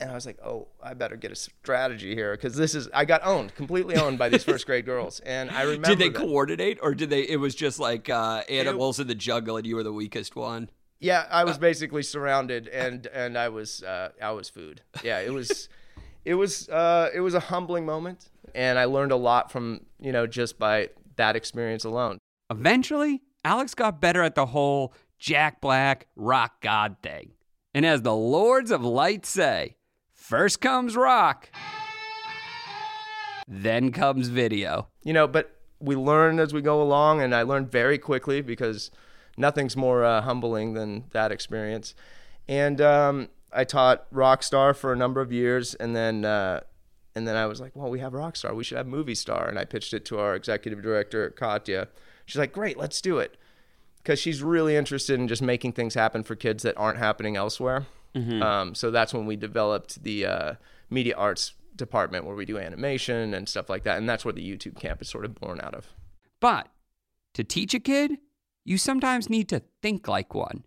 And 0.00 0.10
I 0.10 0.14
was 0.14 0.26
like, 0.26 0.38
oh, 0.44 0.68
I 0.82 0.92
better 0.94 1.16
get 1.16 1.32
a 1.32 1.36
strategy 1.36 2.14
here 2.14 2.32
because 2.32 2.56
this 2.56 2.74
is, 2.74 2.88
I 2.92 3.04
got 3.04 3.24
owned, 3.24 3.54
completely 3.54 3.96
owned 3.96 4.18
by 4.18 4.28
these 4.28 4.44
first 4.44 4.66
grade 4.66 4.84
girls. 4.84 5.20
And 5.20 5.50
I 5.50 5.62
remember. 5.62 5.88
Did 5.88 5.98
they 5.98 6.08
that- 6.10 6.18
coordinate 6.18 6.78
or 6.82 6.94
did 6.94 7.10
they, 7.10 7.22
it 7.22 7.36
was 7.36 7.54
just 7.54 7.78
like 7.78 8.10
uh, 8.10 8.42
animals 8.48 9.00
in 9.00 9.06
the 9.06 9.14
jungle 9.14 9.56
and 9.56 9.66
you 9.66 9.76
were 9.76 9.84
the 9.84 9.92
weakest 9.92 10.36
one? 10.36 10.68
Yeah, 11.04 11.26
I 11.30 11.44
was 11.44 11.58
basically 11.58 12.02
surrounded, 12.02 12.66
and 12.68 13.06
and 13.08 13.36
I 13.36 13.50
was 13.50 13.82
uh, 13.82 14.12
I 14.22 14.30
was 14.30 14.48
food. 14.48 14.80
Yeah, 15.02 15.20
it 15.20 15.34
was, 15.34 15.68
it 16.24 16.32
was 16.32 16.66
uh, 16.70 17.10
it 17.12 17.20
was 17.20 17.34
a 17.34 17.40
humbling 17.40 17.84
moment, 17.84 18.30
and 18.54 18.78
I 18.78 18.86
learned 18.86 19.12
a 19.12 19.16
lot 19.16 19.52
from 19.52 19.82
you 20.00 20.12
know 20.12 20.26
just 20.26 20.58
by 20.58 20.88
that 21.16 21.36
experience 21.36 21.84
alone. 21.84 22.16
Eventually, 22.50 23.20
Alex 23.44 23.74
got 23.74 24.00
better 24.00 24.22
at 24.22 24.34
the 24.34 24.46
whole 24.46 24.94
Jack 25.18 25.60
Black 25.60 26.06
rock 26.16 26.62
god 26.62 26.96
thing. 27.02 27.32
And 27.74 27.84
as 27.84 28.00
the 28.00 28.14
Lords 28.14 28.70
of 28.70 28.82
Light 28.82 29.26
say, 29.26 29.76
first 30.10 30.62
comes 30.62 30.96
rock, 30.96 31.50
then 33.46 33.92
comes 33.92 34.28
video. 34.28 34.88
You 35.02 35.12
know, 35.12 35.26
but 35.26 35.54
we 35.80 35.96
learn 35.96 36.40
as 36.40 36.54
we 36.54 36.62
go 36.62 36.80
along, 36.80 37.20
and 37.20 37.34
I 37.34 37.42
learned 37.42 37.70
very 37.70 37.98
quickly 37.98 38.40
because 38.40 38.90
nothing's 39.36 39.76
more 39.76 40.04
uh, 40.04 40.22
humbling 40.22 40.74
than 40.74 41.04
that 41.12 41.32
experience. 41.32 41.94
And 42.48 42.80
um, 42.80 43.28
I 43.52 43.64
taught 43.64 44.10
Rockstar 44.12 44.76
for 44.76 44.92
a 44.92 44.96
number 44.96 45.20
of 45.20 45.32
years, 45.32 45.74
and 45.74 45.94
then 45.94 46.24
uh, 46.24 46.60
and 47.14 47.26
then 47.26 47.36
I 47.36 47.46
was 47.46 47.60
like, 47.60 47.74
well, 47.74 47.90
we 47.90 48.00
have 48.00 48.12
Rockstar, 48.12 48.54
we 48.54 48.64
should 48.64 48.78
have 48.78 48.86
Movie 48.86 49.14
Star, 49.14 49.48
and 49.48 49.58
I 49.58 49.64
pitched 49.64 49.94
it 49.94 50.04
to 50.06 50.18
our 50.18 50.34
executive 50.34 50.82
director 50.82 51.30
Katya. 51.30 51.88
She's 52.26 52.38
like, 52.38 52.52
great, 52.52 52.76
let's 52.76 53.00
do 53.00 53.18
it, 53.18 53.36
because 54.02 54.18
she's 54.18 54.42
really 54.42 54.76
interested 54.76 55.20
in 55.20 55.28
just 55.28 55.42
making 55.42 55.72
things 55.72 55.94
happen 55.94 56.22
for 56.22 56.34
kids 56.34 56.62
that 56.64 56.76
aren't 56.76 56.98
happening 56.98 57.36
elsewhere. 57.36 57.86
Um, 58.42 58.74
so 58.74 58.90
that's 58.90 59.12
when 59.12 59.26
we 59.26 59.36
developed 59.36 60.02
the 60.04 60.26
uh, 60.26 60.54
media 60.88 61.16
arts 61.16 61.54
department 61.74 62.24
where 62.24 62.36
we 62.36 62.44
do 62.44 62.58
animation 62.58 63.34
and 63.34 63.48
stuff 63.48 63.68
like 63.68 63.82
that. 63.82 63.98
And 63.98 64.08
that's 64.08 64.24
where 64.24 64.32
the 64.32 64.48
YouTube 64.48 64.78
camp 64.78 65.02
is 65.02 65.08
sort 65.08 65.24
of 65.24 65.34
born 65.34 65.60
out 65.60 65.74
of. 65.74 65.88
But 66.38 66.68
to 67.32 67.42
teach 67.42 67.74
a 67.74 67.80
kid, 67.80 68.18
you 68.64 68.78
sometimes 68.78 69.28
need 69.28 69.48
to 69.50 69.62
think 69.82 70.08
like 70.08 70.34
one. 70.34 70.64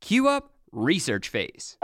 Cue 0.00 0.28
up 0.28 0.52
research 0.70 1.28
phase. 1.28 1.76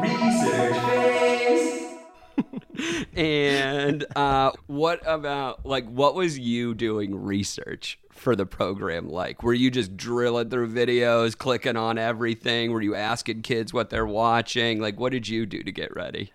Research 0.00 0.76
phase. 0.76 1.88
and 3.14 4.04
uh, 4.16 4.50
what 4.66 5.00
about 5.06 5.64
like 5.64 5.86
what 5.86 6.14
was 6.14 6.38
you 6.38 6.74
doing 6.74 7.14
research 7.14 7.98
for 8.10 8.34
the 8.34 8.46
program 8.46 9.08
like? 9.08 9.42
Were 9.42 9.54
you 9.54 9.70
just 9.70 9.96
drilling 9.96 10.50
through 10.50 10.72
videos, 10.72 11.36
clicking 11.36 11.76
on 11.76 11.98
everything? 11.98 12.72
Were 12.72 12.82
you 12.82 12.94
asking 12.94 13.42
kids 13.42 13.72
what 13.72 13.90
they're 13.90 14.06
watching? 14.06 14.80
Like, 14.80 14.98
what 14.98 15.12
did 15.12 15.28
you 15.28 15.46
do 15.46 15.62
to 15.62 15.72
get 15.72 15.94
ready? 15.94 16.32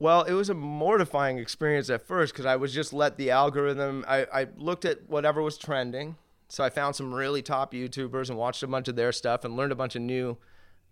Well, 0.00 0.22
it 0.22 0.32
was 0.32 0.48
a 0.48 0.54
mortifying 0.54 1.38
experience 1.38 1.90
at 1.90 2.06
first 2.06 2.32
because 2.32 2.46
I 2.46 2.56
was 2.56 2.72
just 2.72 2.92
let 2.92 3.16
the 3.16 3.30
algorithm. 3.30 4.04
I, 4.08 4.26
I 4.32 4.46
looked 4.56 4.84
at 4.84 5.08
whatever 5.08 5.42
was 5.42 5.58
trending. 5.58 6.16
So 6.48 6.64
I 6.64 6.70
found 6.70 6.96
some 6.96 7.12
really 7.12 7.42
top 7.42 7.72
YouTubers 7.72 8.30
and 8.30 8.38
watched 8.38 8.62
a 8.62 8.66
bunch 8.66 8.88
of 8.88 8.96
their 8.96 9.12
stuff 9.12 9.44
and 9.44 9.56
learned 9.56 9.72
a 9.72 9.76
bunch 9.76 9.96
of 9.96 10.02
new 10.02 10.38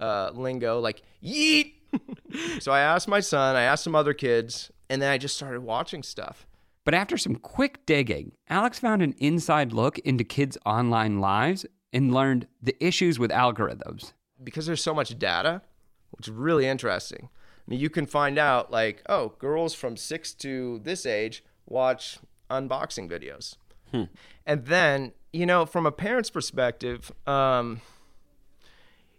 uh, 0.00 0.30
lingo 0.34 0.80
like 0.80 1.02
yeet. 1.22 1.75
so 2.60 2.72
I 2.72 2.80
asked 2.80 3.08
my 3.08 3.20
son, 3.20 3.56
I 3.56 3.62
asked 3.62 3.84
some 3.84 3.94
other 3.94 4.12
kids, 4.14 4.70
and 4.90 5.00
then 5.00 5.10
I 5.10 5.18
just 5.18 5.36
started 5.36 5.60
watching 5.60 6.02
stuff. 6.02 6.46
But 6.84 6.94
after 6.94 7.16
some 7.16 7.36
quick 7.36 7.84
digging, 7.86 8.32
Alex 8.48 8.78
found 8.78 9.02
an 9.02 9.14
inside 9.18 9.72
look 9.72 9.98
into 10.00 10.22
kids' 10.22 10.58
online 10.64 11.20
lives 11.20 11.66
and 11.92 12.14
learned 12.14 12.46
the 12.62 12.76
issues 12.84 13.18
with 13.18 13.30
algorithms. 13.30 14.12
Because 14.42 14.66
there's 14.66 14.82
so 14.82 14.94
much 14.94 15.18
data, 15.18 15.62
which 16.10 16.28
is 16.28 16.32
really 16.32 16.66
interesting. 16.66 17.28
I 17.32 17.70
mean, 17.70 17.80
you 17.80 17.90
can 17.90 18.06
find 18.06 18.38
out 18.38 18.70
like, 18.70 19.02
oh, 19.08 19.32
girls 19.38 19.75
from 19.75 19.96
six 19.96 20.32
to 20.34 20.80
this 20.84 21.06
age 21.06 21.42
watch 21.66 22.18
unboxing 22.50 23.10
videos. 23.10 23.56
Hmm. 23.90 24.04
And 24.44 24.66
then, 24.66 25.12
you 25.36 25.46
know, 25.46 25.66
from 25.66 25.86
a 25.86 25.92
parent's 25.92 26.30
perspective, 26.30 27.12
um, 27.26 27.80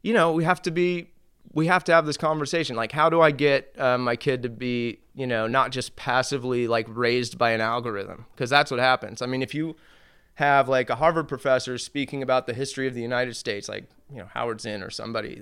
you 0.01 0.13
know, 0.13 0.31
we 0.31 0.43
have 0.43 0.62
to 0.63 0.71
be, 0.71 1.09
we 1.53 1.67
have 1.67 1.83
to 1.86 1.93
have 1.93 2.05
this 2.05 2.17
conversation. 2.17 2.75
Like, 2.75 2.91
how 2.91 3.09
do 3.09 3.21
I 3.21 3.31
get 3.31 3.74
uh, 3.77 3.97
my 3.97 4.15
kid 4.15 4.43
to 4.43 4.50
be, 4.50 5.00
you 5.13 5.27
know, 5.27 5.47
not 5.47 5.71
just 5.71 5.95
passively 5.95 6.67
like 6.67 6.86
raised 6.89 7.38
by 7.38 7.51
an 7.51 7.62
algorithm? 7.62 8.25
Because 8.36 8.50
that's 8.50 8.71
what 8.71 8.79
happens. 8.79 9.21
I 9.21 9.25
mean, 9.25 9.41
if 9.41 9.53
you 9.53 9.75
have 10.36 10.69
like 10.69 10.89
a 10.89 10.95
Harvard 10.95 11.27
professor 11.27 11.77
speaking 11.77 12.21
about 12.21 12.47
the 12.47 12.53
history 12.53 12.88
of 12.88 12.93
the 12.93 13.01
United 13.01 13.36
States, 13.36 13.69
like, 13.69 13.86
you 14.12 14.17
know, 14.17 14.27
Howard 14.33 14.62
Zinn 14.62 14.83
or 14.83 14.89
somebody, 14.89 15.41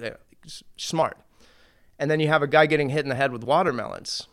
smart 0.77 1.17
and 2.00 2.12
then 2.12 2.20
you 2.20 2.27
have 2.27 2.41
a 2.41 2.48
guy 2.48 2.65
getting 2.65 2.89
hit 2.89 3.03
in 3.03 3.10
the 3.10 3.15
head 3.15 3.32
with 3.32 3.44
watermelons. 3.44 4.27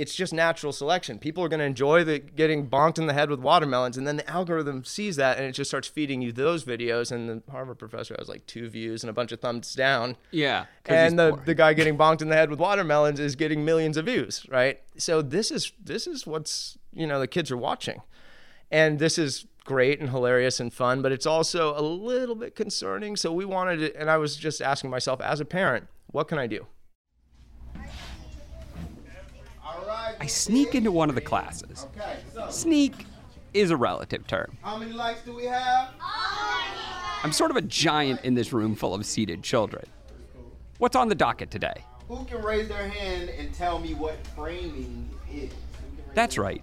It's 0.00 0.14
just 0.14 0.32
natural 0.32 0.72
selection. 0.72 1.18
People 1.18 1.44
are 1.44 1.48
going 1.48 1.60
to 1.60 1.66
enjoy 1.66 2.04
the 2.04 2.18
getting 2.18 2.68
bonked 2.68 2.98
in 2.98 3.06
the 3.06 3.12
head 3.12 3.28
with 3.28 3.40
watermelons, 3.40 3.98
and 3.98 4.06
then 4.06 4.16
the 4.16 4.28
algorithm 4.30 4.84
sees 4.84 5.16
that 5.16 5.36
and 5.36 5.46
it 5.46 5.52
just 5.52 5.70
starts 5.70 5.88
feeding 5.88 6.22
you 6.22 6.32
those 6.32 6.64
videos. 6.64 7.12
And 7.12 7.28
the 7.28 7.42
Harvard 7.50 7.78
professor 7.78 8.16
has 8.18 8.28
like 8.28 8.46
two 8.46 8.68
views 8.68 9.02
and 9.02 9.10
a 9.10 9.12
bunch 9.12 9.32
of 9.32 9.40
thumbs 9.40 9.74
down. 9.74 10.16
Yeah, 10.30 10.66
and 10.86 11.18
the, 11.18 11.40
the 11.44 11.54
guy 11.54 11.74
getting 11.74 11.98
bonked 11.98 12.22
in 12.22 12.28
the 12.28 12.36
head 12.36 12.48
with 12.50 12.58
watermelons 12.58 13.20
is 13.20 13.36
getting 13.36 13.64
millions 13.64 13.96
of 13.96 14.06
views, 14.06 14.46
right? 14.48 14.80
So 14.96 15.22
this 15.22 15.50
is 15.50 15.72
this 15.82 16.06
is 16.06 16.26
what's 16.26 16.78
you 16.92 17.06
know 17.06 17.20
the 17.20 17.28
kids 17.28 17.50
are 17.50 17.56
watching, 17.56 18.00
and 18.70 18.98
this 18.98 19.18
is 19.18 19.46
great 19.64 20.00
and 20.00 20.08
hilarious 20.08 20.58
and 20.58 20.72
fun, 20.72 21.02
but 21.02 21.12
it's 21.12 21.26
also 21.26 21.78
a 21.78 21.82
little 21.82 22.34
bit 22.34 22.56
concerning. 22.56 23.16
So 23.16 23.32
we 23.32 23.44
wanted 23.44 23.82
it, 23.82 23.94
and 23.96 24.10
I 24.10 24.16
was 24.16 24.36
just 24.36 24.62
asking 24.62 24.90
myself 24.90 25.20
as 25.20 25.40
a 25.40 25.44
parent 25.44 25.88
what 26.12 26.28
can 26.28 26.38
I 26.38 26.46
do? 26.46 26.66
I 30.20 30.26
sneak 30.26 30.74
into 30.74 30.92
one 30.92 31.08
of 31.08 31.14
the 31.14 31.20
classes. 31.22 31.86
Sneak 32.50 33.06
is 33.54 33.70
a 33.70 33.76
relative 33.76 34.26
term. 34.26 34.56
How 34.62 34.76
many 34.76 34.92
likes 34.92 35.22
do 35.22 35.34
we 35.34 35.46
have? 35.46 35.88
I'm 37.22 37.32
sort 37.32 37.50
of 37.50 37.56
a 37.56 37.62
giant 37.62 38.20
in 38.22 38.34
this 38.34 38.52
room 38.52 38.74
full 38.74 38.94
of 38.94 39.04
seated 39.06 39.42
children. 39.42 39.84
What's 40.78 40.94
on 40.94 41.08
the 41.08 41.14
docket 41.14 41.50
today? 41.50 41.84
Who 42.08 42.24
can 42.24 42.42
raise 42.42 42.68
their 42.68 42.88
hand 42.88 43.30
and 43.30 43.52
tell 43.54 43.78
me 43.78 43.94
what 43.94 44.24
framing 44.28 45.08
is? 45.32 45.50
That's 46.14 46.36
right. 46.36 46.62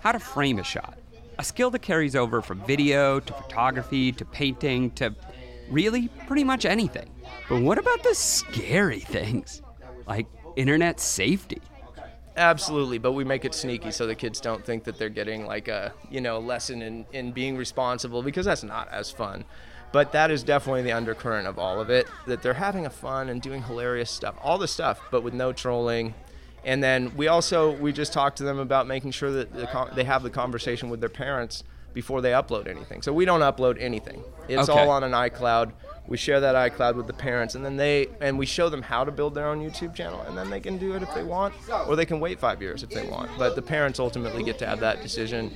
How 0.00 0.12
to 0.12 0.18
frame 0.18 0.58
a 0.58 0.64
shot. 0.64 0.98
A 1.38 1.44
skill 1.44 1.70
that 1.70 1.80
carries 1.80 2.16
over 2.16 2.40
from 2.40 2.64
video 2.64 3.20
to 3.20 3.32
photography 3.32 4.12
to 4.12 4.24
painting 4.24 4.90
to 4.92 5.14
really 5.70 6.08
pretty 6.26 6.44
much 6.44 6.64
anything. 6.64 7.10
But 7.48 7.62
what 7.62 7.78
about 7.78 8.02
the 8.02 8.14
scary 8.14 9.00
things? 9.00 9.62
Like 10.06 10.26
internet 10.56 11.00
safety? 11.00 11.60
Absolutely, 12.36 12.98
but 12.98 13.12
we 13.12 13.22
make 13.24 13.44
it 13.44 13.54
sneaky 13.54 13.92
so 13.92 14.06
the 14.06 14.14
kids 14.14 14.40
don't 14.40 14.64
think 14.64 14.84
that 14.84 14.98
they're 14.98 15.08
getting 15.08 15.46
like 15.46 15.68
a, 15.68 15.92
you 16.10 16.20
know, 16.20 16.40
lesson 16.40 16.82
in, 16.82 17.06
in 17.12 17.30
being 17.32 17.56
responsible 17.56 18.22
because 18.22 18.44
that's 18.44 18.64
not 18.64 18.88
as 18.90 19.10
fun. 19.10 19.44
But 19.92 20.10
that 20.12 20.32
is 20.32 20.42
definitely 20.42 20.82
the 20.82 20.90
undercurrent 20.92 21.46
of 21.46 21.58
all 21.60 21.80
of 21.80 21.88
it 21.90 22.08
that 22.26 22.42
they're 22.42 22.54
having 22.54 22.86
a 22.86 22.90
fun 22.90 23.28
and 23.28 23.40
doing 23.40 23.62
hilarious 23.62 24.10
stuff, 24.10 24.34
all 24.42 24.58
the 24.58 24.66
stuff, 24.66 25.00
but 25.12 25.22
with 25.22 25.34
no 25.34 25.52
trolling. 25.52 26.14
And 26.64 26.82
then 26.82 27.14
we 27.16 27.28
also 27.28 27.70
we 27.76 27.92
just 27.92 28.12
talk 28.12 28.34
to 28.36 28.42
them 28.42 28.58
about 28.58 28.88
making 28.88 29.12
sure 29.12 29.30
that 29.30 29.52
the, 29.52 29.88
they 29.94 30.02
have 30.02 30.24
the 30.24 30.30
conversation 30.30 30.90
with 30.90 30.98
their 30.98 31.08
parents 31.08 31.62
before 31.92 32.20
they 32.20 32.32
upload 32.32 32.66
anything. 32.66 33.02
So 33.02 33.12
we 33.12 33.24
don't 33.24 33.42
upload 33.42 33.80
anything. 33.80 34.24
It's 34.48 34.68
Okay. 34.68 34.76
all 34.80 34.90
on 34.90 35.04
an 35.04 35.12
iCloud. 35.12 35.70
We 36.06 36.18
share 36.18 36.40
that 36.40 36.54
iCloud 36.54 36.96
with 36.96 37.06
the 37.06 37.14
parents, 37.14 37.54
and 37.54 37.64
then 37.64 37.76
they 37.76 38.08
and 38.20 38.38
we 38.38 38.44
show 38.44 38.68
them 38.68 38.82
how 38.82 39.04
to 39.04 39.10
build 39.10 39.34
their 39.34 39.46
own 39.46 39.60
YouTube 39.60 39.94
channel, 39.94 40.20
and 40.28 40.36
then 40.36 40.50
they 40.50 40.60
can 40.60 40.76
do 40.76 40.94
it 40.94 41.02
if 41.02 41.14
they 41.14 41.22
want, 41.22 41.54
or 41.86 41.96
they 41.96 42.04
can 42.04 42.20
wait 42.20 42.38
five 42.38 42.60
years 42.60 42.82
if 42.82 42.90
they 42.90 43.08
want. 43.08 43.30
But 43.38 43.54
the 43.56 43.62
parents 43.62 43.98
ultimately 43.98 44.42
get 44.42 44.58
to 44.58 44.66
have 44.66 44.80
that 44.80 45.02
decision, 45.02 45.50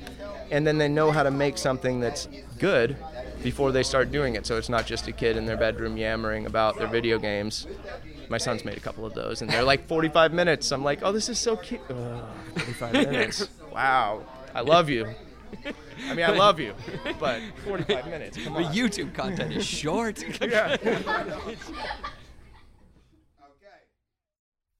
and 0.50 0.67
then 0.67 0.78
they 0.78 0.88
know 0.88 1.11
how 1.11 1.23
to 1.23 1.31
make 1.31 1.59
something 1.59 2.00
that's 2.00 2.28
good 2.59 2.97
before 3.43 3.73
they 3.73 3.83
start 3.83 4.11
doing 4.11 4.37
it. 4.37 4.47
So 4.47 4.57
it's 4.57 4.71
not 4.71 4.87
just 4.87 5.07
a 5.07 5.12
kid 5.12 5.37
in 5.37 5.45
their 5.45 5.57
bedroom 5.59 5.97
yammering 5.99 6.47
about 6.47 6.78
their 6.78 6.88
video 6.88 7.19
games. 7.19 7.67
My 8.31 8.38
son's 8.38 8.64
made 8.64 8.76
a 8.76 8.81
couple 8.81 9.05
of 9.05 9.14
those, 9.14 9.43
and 9.43 9.50
they're 9.50 9.62
like 9.62 9.87
45 9.87 10.33
minutes. 10.33 10.73
I'm 10.73 10.83
like, 10.83 11.00
oh, 11.02 11.12
this 11.12 11.28
is 11.28 11.38
so 11.38 11.57
cute. 11.57 11.81
Ugh, 11.90 12.25
45 12.55 12.93
minutes. 12.93 13.49
Wow. 13.71 14.25
I 14.57 14.62
love 14.62 14.88
you. 14.88 15.07
I 16.09 16.14
mean, 16.14 16.25
I 16.25 16.31
love 16.31 16.61
you, 16.61 16.75
but 17.19 17.40
45 17.64 18.07
minutes. 18.07 18.37
Come 18.37 18.55
The 18.55 18.64
on. 18.64 18.73
YouTube 18.75 19.14
content 19.14 19.52
is 19.52 19.67
short. 19.67 20.25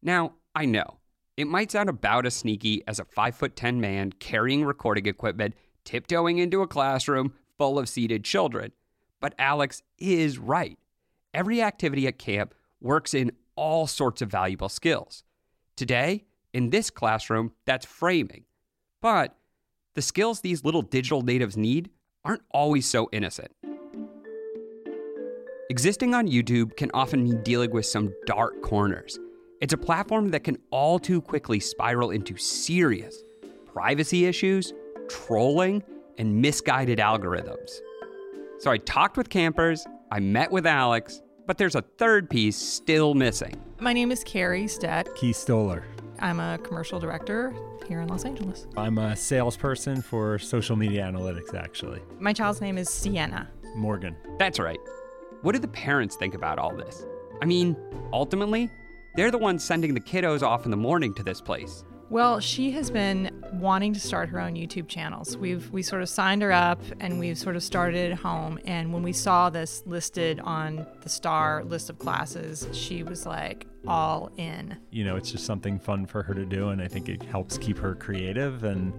Now, 0.03 0.35
I 0.55 0.65
know 0.65 0.99
it 1.37 1.47
might 1.47 1.71
sound 1.73 1.89
about 1.89 2.27
as 2.27 2.35
sneaky 2.35 2.83
as 2.87 2.99
a 2.99 3.05
5 3.05 3.35
foot 3.35 3.57
10 3.57 3.81
man 3.81 4.13
carrying 4.13 4.65
recording 4.65 5.07
equipment, 5.07 5.55
tiptoeing 5.85 6.39
into 6.39 6.63
a 6.63 6.67
classroom 6.67 7.33
full 7.59 7.79
of 7.79 7.89
seated 7.89 8.25
children. 8.25 8.73
But 9.21 9.35
Alex 9.39 9.83
is 9.99 10.39
right. 10.39 10.79
Every 11.35 11.61
activity 11.63 12.07
at 12.07 12.19
camp 12.19 12.55
works 12.81 13.13
in 13.13 13.33
all 13.57 13.87
sorts 13.87 14.23
of 14.23 14.31
valuable 14.31 14.69
skills. 14.69 15.25
Today, 15.77 16.25
in 16.53 16.71
this 16.71 16.91
classroom, 16.91 17.53
that's 17.67 17.85
framing. 17.85 18.45
But 19.01 19.37
the 19.95 20.03
skills 20.03 20.41
these 20.41 20.65
little 20.65 20.83
digital 20.83 21.23
natives 21.23 21.57
need 21.57 21.91
aren't 22.25 22.43
always 22.51 22.87
so 22.87 23.09
innocent. 23.13 23.51
Existing 25.71 26.15
on 26.15 26.27
YouTube 26.27 26.77
can 26.77 26.91
often 26.95 27.25
mean 27.25 27.43
dealing 27.43 27.71
with 27.71 27.85
some 27.85 28.13
dark 28.27 28.63
corners. 28.63 29.19
It's 29.61 29.73
a 29.73 29.79
platform 29.79 30.31
that 30.31 30.45
can 30.45 30.57
all 30.71 30.99
too 30.99 31.21
quickly 31.21 31.61
spiral 31.61 32.11
into 32.11 32.37
serious 32.37 33.23
privacy 33.67 34.25
issues, 34.25 34.73
trolling, 35.09 35.83
and 36.17 36.41
misguided 36.41 36.99
algorithms. 36.99 37.79
So 38.59 38.71
I 38.71 38.79
talked 38.79 39.17
with 39.17 39.29
campers, 39.29 39.87
I 40.11 40.21
met 40.21 40.51
with 40.51 40.67
Alex, 40.67 41.23
but 41.47 41.59
there's 41.59 41.77
a 41.77 41.83
third 41.83 42.29
piece 42.29 42.57
still 42.57 43.15
missing. 43.15 43.55
My 43.79 43.93
name 43.93 44.11
is 44.11 44.25
Carrie 44.25 44.65
Stett. 44.65 45.15
Key 45.15 45.33
Stoller. 45.33 45.85
I'm 46.21 46.41
a 46.41 46.59
commercial 46.59 46.99
director 46.99 47.55
here 47.87 48.01
in 48.01 48.09
Los 48.09 48.25
Angeles. 48.25 48.67
I'm 48.77 48.99
a 48.99 49.15
salesperson 49.15 50.03
for 50.03 50.39
social 50.39 50.77
media 50.77 51.03
analytics, 51.03 51.55
actually. 51.55 52.01
My 52.19 52.33
child's 52.33 52.61
name 52.61 52.77
is 52.79 52.89
Sienna. 52.89 53.49
Morgan. 53.77 54.17
That's 54.39 54.59
right. 54.59 54.81
What 55.43 55.53
do 55.53 55.59
the 55.59 55.69
parents 55.69 56.17
think 56.17 56.35
about 56.35 56.59
all 56.59 56.75
this? 56.75 57.07
I 57.41 57.45
mean, 57.45 57.77
ultimately, 58.13 58.71
they're 59.15 59.31
the 59.31 59.39
ones 59.39 59.63
sending 59.63 59.95
the 59.95 60.01
kiddos 60.01 60.43
off 60.43 60.65
in 60.65 60.71
the 60.71 60.77
morning 60.77 61.15
to 61.15 61.23
this 61.23 61.41
place. 61.41 61.85
Well, 62.11 62.41
she 62.41 62.71
has 62.71 62.91
been 62.91 63.45
wanting 63.53 63.93
to 63.93 64.01
start 64.01 64.31
her 64.31 64.41
own 64.41 64.55
YouTube 64.55 64.89
channels. 64.89 65.37
We've 65.37 65.71
we 65.71 65.83
sort 65.83 66.01
of 66.01 66.09
signed 66.09 66.41
her 66.41 66.53
up 66.53 66.81
and 67.01 67.19
we've 67.19 67.37
sort 67.37 67.55
of 67.55 67.63
started 67.63 68.13
at 68.13 68.19
home 68.19 68.59
and 68.65 68.95
when 68.95 69.03
we 69.03 69.13
saw 69.13 69.51
this 69.51 69.83
listed 69.85 70.41
on 70.41 70.87
the 71.03 71.09
star 71.11 71.63
list 71.65 71.91
of 71.91 71.99
classes, 71.99 72.67
she 72.73 73.03
was 73.03 73.27
like 73.27 73.67
all 73.87 74.31
in. 74.39 74.79
You 74.91 75.05
know, 75.05 75.17
it's 75.17 75.31
just 75.31 75.45
something 75.45 75.79
fun 75.79 76.07
for 76.07 76.23
her 76.23 76.33
to 76.33 76.47
do, 76.47 76.71
and 76.71 76.81
I 76.81 76.89
think 76.89 77.09
it 77.09 77.23
helps 77.23 77.59
keep 77.59 77.79
her 77.79 77.95
creative. 77.95 78.65
And 78.65 78.93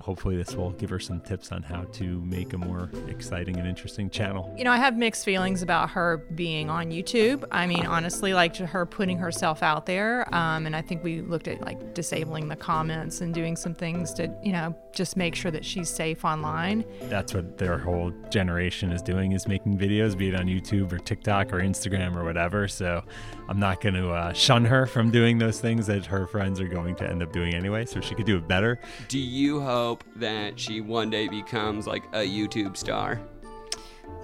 hopefully 0.00 0.36
this 0.36 0.54
will 0.54 0.70
give 0.72 0.90
her 0.90 0.98
some 0.98 1.20
tips 1.20 1.52
on 1.52 1.62
how 1.62 1.82
to 1.92 2.20
make 2.22 2.52
a 2.52 2.58
more 2.58 2.90
exciting 3.08 3.56
and 3.56 3.66
interesting 3.66 4.08
channel. 4.10 4.52
You 4.56 4.64
know, 4.64 4.72
I 4.72 4.78
have 4.78 4.96
mixed 4.96 5.24
feelings 5.24 5.62
about 5.62 5.90
her 5.90 6.18
being 6.34 6.70
on 6.70 6.90
YouTube. 6.90 7.44
I 7.50 7.66
mean, 7.66 7.86
honestly, 7.86 8.34
like 8.34 8.54
to 8.54 8.66
her 8.66 8.86
putting 8.86 9.18
herself 9.18 9.62
out 9.62 9.86
there. 9.86 10.32
Um, 10.34 10.66
and 10.66 10.74
I 10.74 10.82
think 10.82 11.04
we 11.04 11.20
looked 11.20 11.48
at 11.48 11.60
like 11.60 11.94
disabling 11.94 12.48
the 12.48 12.56
comments 12.56 13.20
and 13.20 13.34
doing 13.34 13.56
some 13.56 13.74
things 13.74 14.12
to, 14.14 14.34
you 14.42 14.52
know, 14.52 14.74
just 14.92 15.16
make 15.16 15.34
sure 15.34 15.50
that 15.50 15.64
she's 15.64 15.88
safe 15.88 16.24
online. 16.24 16.84
That's 17.02 17.34
what 17.34 17.58
their 17.58 17.78
whole 17.78 18.12
generation 18.30 18.92
is 18.92 19.02
doing 19.02 19.32
is 19.32 19.46
making 19.46 19.78
videos, 19.78 20.16
be 20.16 20.28
it 20.28 20.34
on 20.34 20.46
YouTube 20.46 20.92
or 20.92 20.98
TikTok 20.98 21.52
or 21.52 21.60
Instagram 21.60 22.16
or 22.16 22.24
whatever. 22.24 22.66
So 22.68 23.02
I'm 23.48 23.58
not 23.58 23.80
going 23.80 23.94
to 23.94 24.10
uh, 24.10 24.32
shun 24.32 24.64
her 24.64 24.86
from 24.86 25.10
doing 25.10 25.38
those 25.38 25.60
things 25.60 25.86
that 25.86 26.06
her 26.06 26.26
friends 26.26 26.60
are 26.60 26.68
going 26.68 26.96
to 26.96 27.08
end 27.08 27.22
up 27.22 27.32
doing 27.32 27.54
anyway. 27.54 27.84
So 27.84 28.00
she 28.00 28.14
could 28.14 28.26
do 28.26 28.36
it 28.36 28.48
better. 28.48 28.80
Do 29.08 29.18
you 29.18 29.60
hope 29.60 29.89
that 30.16 30.58
she 30.58 30.80
one 30.80 31.10
day 31.10 31.28
becomes 31.28 31.86
like 31.86 32.04
a 32.12 32.18
YouTube 32.18 32.76
star? 32.76 33.20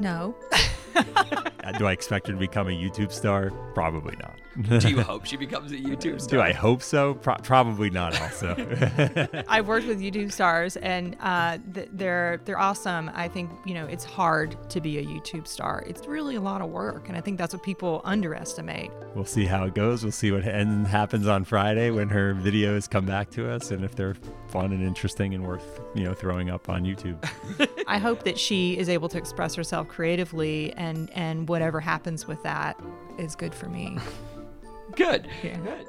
No. 0.01 0.35
Do 1.79 1.87
I 1.87 1.93
expect 1.93 2.27
her 2.29 2.33
to 2.33 2.39
become 2.39 2.69
a 2.69 2.71
YouTube 2.71 3.13
star? 3.13 3.51
Probably 3.75 4.17
not. 4.17 4.37
Do 4.79 4.89
you 4.89 5.01
hope 5.03 5.27
she 5.27 5.37
becomes 5.37 5.73
a 5.73 5.77
YouTube 5.77 6.21
star? 6.21 6.39
Do 6.39 6.43
I 6.43 6.53
hope 6.53 6.83
so? 6.83 7.15
Pro- 7.15 7.37
probably 7.37 7.91
not. 7.91 8.21
Also, 8.21 8.55
I've 9.49 9.67
worked 9.69 9.87
with 9.87 10.01
YouTube 10.01 10.33
stars, 10.33 10.77
and 10.79 11.17
uh, 11.21 11.59
th- 11.75 11.89
they're 11.93 12.41
they're 12.45 12.59
awesome. 12.59 13.11
I 13.15 13.29
think 13.29 13.51
you 13.65 13.75
know 13.75 13.87
it's 13.87 14.05
hard 14.05 14.57
to 14.71 14.81
be 14.81 14.99
a 14.99 15.05
YouTube 15.05 15.47
star. 15.47 15.85
It's 15.87 16.07
really 16.07 16.37
a 16.37 16.41
lot 16.41 16.63
of 16.63 16.71
work, 16.71 17.09
and 17.09 17.17
I 17.17 17.21
think 17.21 17.39
that's 17.39 17.53
what 17.55 17.63
people 17.63 18.01
underestimate. 18.05 18.91
we'll 19.15 19.25
see 19.25 19.45
how 19.45 19.65
it 19.65 19.75
goes. 19.75 20.03
We'll 20.03 20.13
see 20.13 20.33
what 20.33 20.45
end 20.45 20.87
happens 20.87 21.27
on 21.27 21.45
Friday 21.45 21.91
when 21.91 22.09
her 22.09 22.35
videos 22.35 22.89
come 22.89 23.05
back 23.07 23.31
to 23.33 23.51
us, 23.51 23.71
and 23.71 23.85
if 23.85 23.95
they're 23.95 24.15
fun 24.49 24.73
and 24.73 24.83
interesting 24.83 25.35
and 25.35 25.45
worth 25.47 25.81
you 25.95 26.05
know 26.05 26.15
throwing 26.15 26.51
up 26.51 26.69
on 26.69 26.85
YouTube. 26.85 27.19
I 27.87 27.99
hope 27.99 28.25
that 28.25 28.39
she 28.39 28.79
is 28.79 28.89
able 28.89 29.09
to 29.11 29.19
express 29.19 29.55
herself 29.55 29.89
creatively, 29.89 30.73
and 30.75 31.11
and 31.11 31.49
whatever 31.49 31.81
happens 31.81 32.27
with 32.27 32.43
that 32.43 32.81
is 33.19 33.35
good 33.37 33.55
for 33.55 33.69
me. 33.69 33.99
Good. 34.97 35.29
Yeah. 35.43 35.59
Good. 35.59 35.87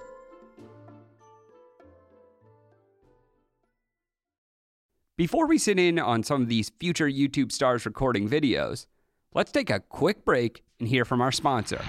Before 5.18 5.48
we 5.48 5.58
sit 5.58 5.80
in 5.80 5.98
on 5.98 6.22
some 6.22 6.44
of 6.44 6.48
these 6.48 6.72
future 6.80 7.10
YouTube 7.10 7.52
stars 7.52 7.88
recording 7.88 8.30
videos, 8.30 8.86
let's 9.34 9.52
take 9.52 9.72
a 9.72 9.80
quick 9.80 10.24
break 10.24 10.64
and 10.80 10.88
hear 10.88 11.06
from 11.06 11.22
our 11.22 11.32
sponsor. 11.32 11.84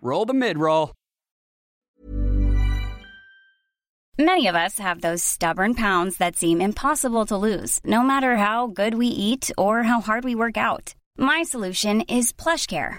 Roll 0.00 0.24
the 0.24 0.34
mid 0.34 0.58
roll. 0.58 0.92
Many 4.18 4.46
of 4.46 4.54
us 4.54 4.78
have 4.78 5.00
those 5.00 5.22
stubborn 5.22 5.74
pounds 5.74 6.18
that 6.18 6.36
seem 6.36 6.60
impossible 6.60 7.24
to 7.26 7.36
lose, 7.36 7.80
no 7.84 8.02
matter 8.02 8.36
how 8.36 8.66
good 8.66 8.94
we 8.94 9.06
eat 9.06 9.50
or 9.56 9.84
how 9.84 10.00
hard 10.00 10.24
we 10.24 10.34
work 10.34 10.56
out. 10.56 10.94
My 11.16 11.44
solution 11.44 12.02
is 12.02 12.32
PlushCare. 12.32 12.98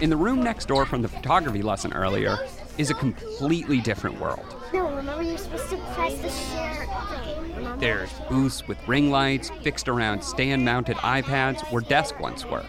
In 0.00 0.10
the 0.10 0.16
room 0.16 0.44
next 0.44 0.68
door 0.68 0.86
from 0.86 1.02
the 1.02 1.08
photography 1.08 1.60
lesson 1.60 1.92
earlier 1.92 2.38
is 2.76 2.90
a 2.90 2.94
completely 2.94 3.80
different 3.80 4.20
world. 4.20 4.54
No, 4.72 4.94
remember 4.94 5.24
you're 5.24 5.36
supposed 5.36 5.70
to 5.70 5.76
press 5.94 6.16
the 6.20 6.30
share 6.30 6.86
thing. 7.10 7.78
There's 7.78 8.10
booths 8.28 8.66
with 8.68 8.78
ring 8.86 9.10
lights 9.10 9.50
fixed 9.62 9.88
around 9.88 10.22
stand 10.22 10.64
mounted 10.64 10.96
iPads 10.98 11.68
where 11.72 11.82
desks 11.82 12.16
once 12.20 12.44
were. 12.44 12.64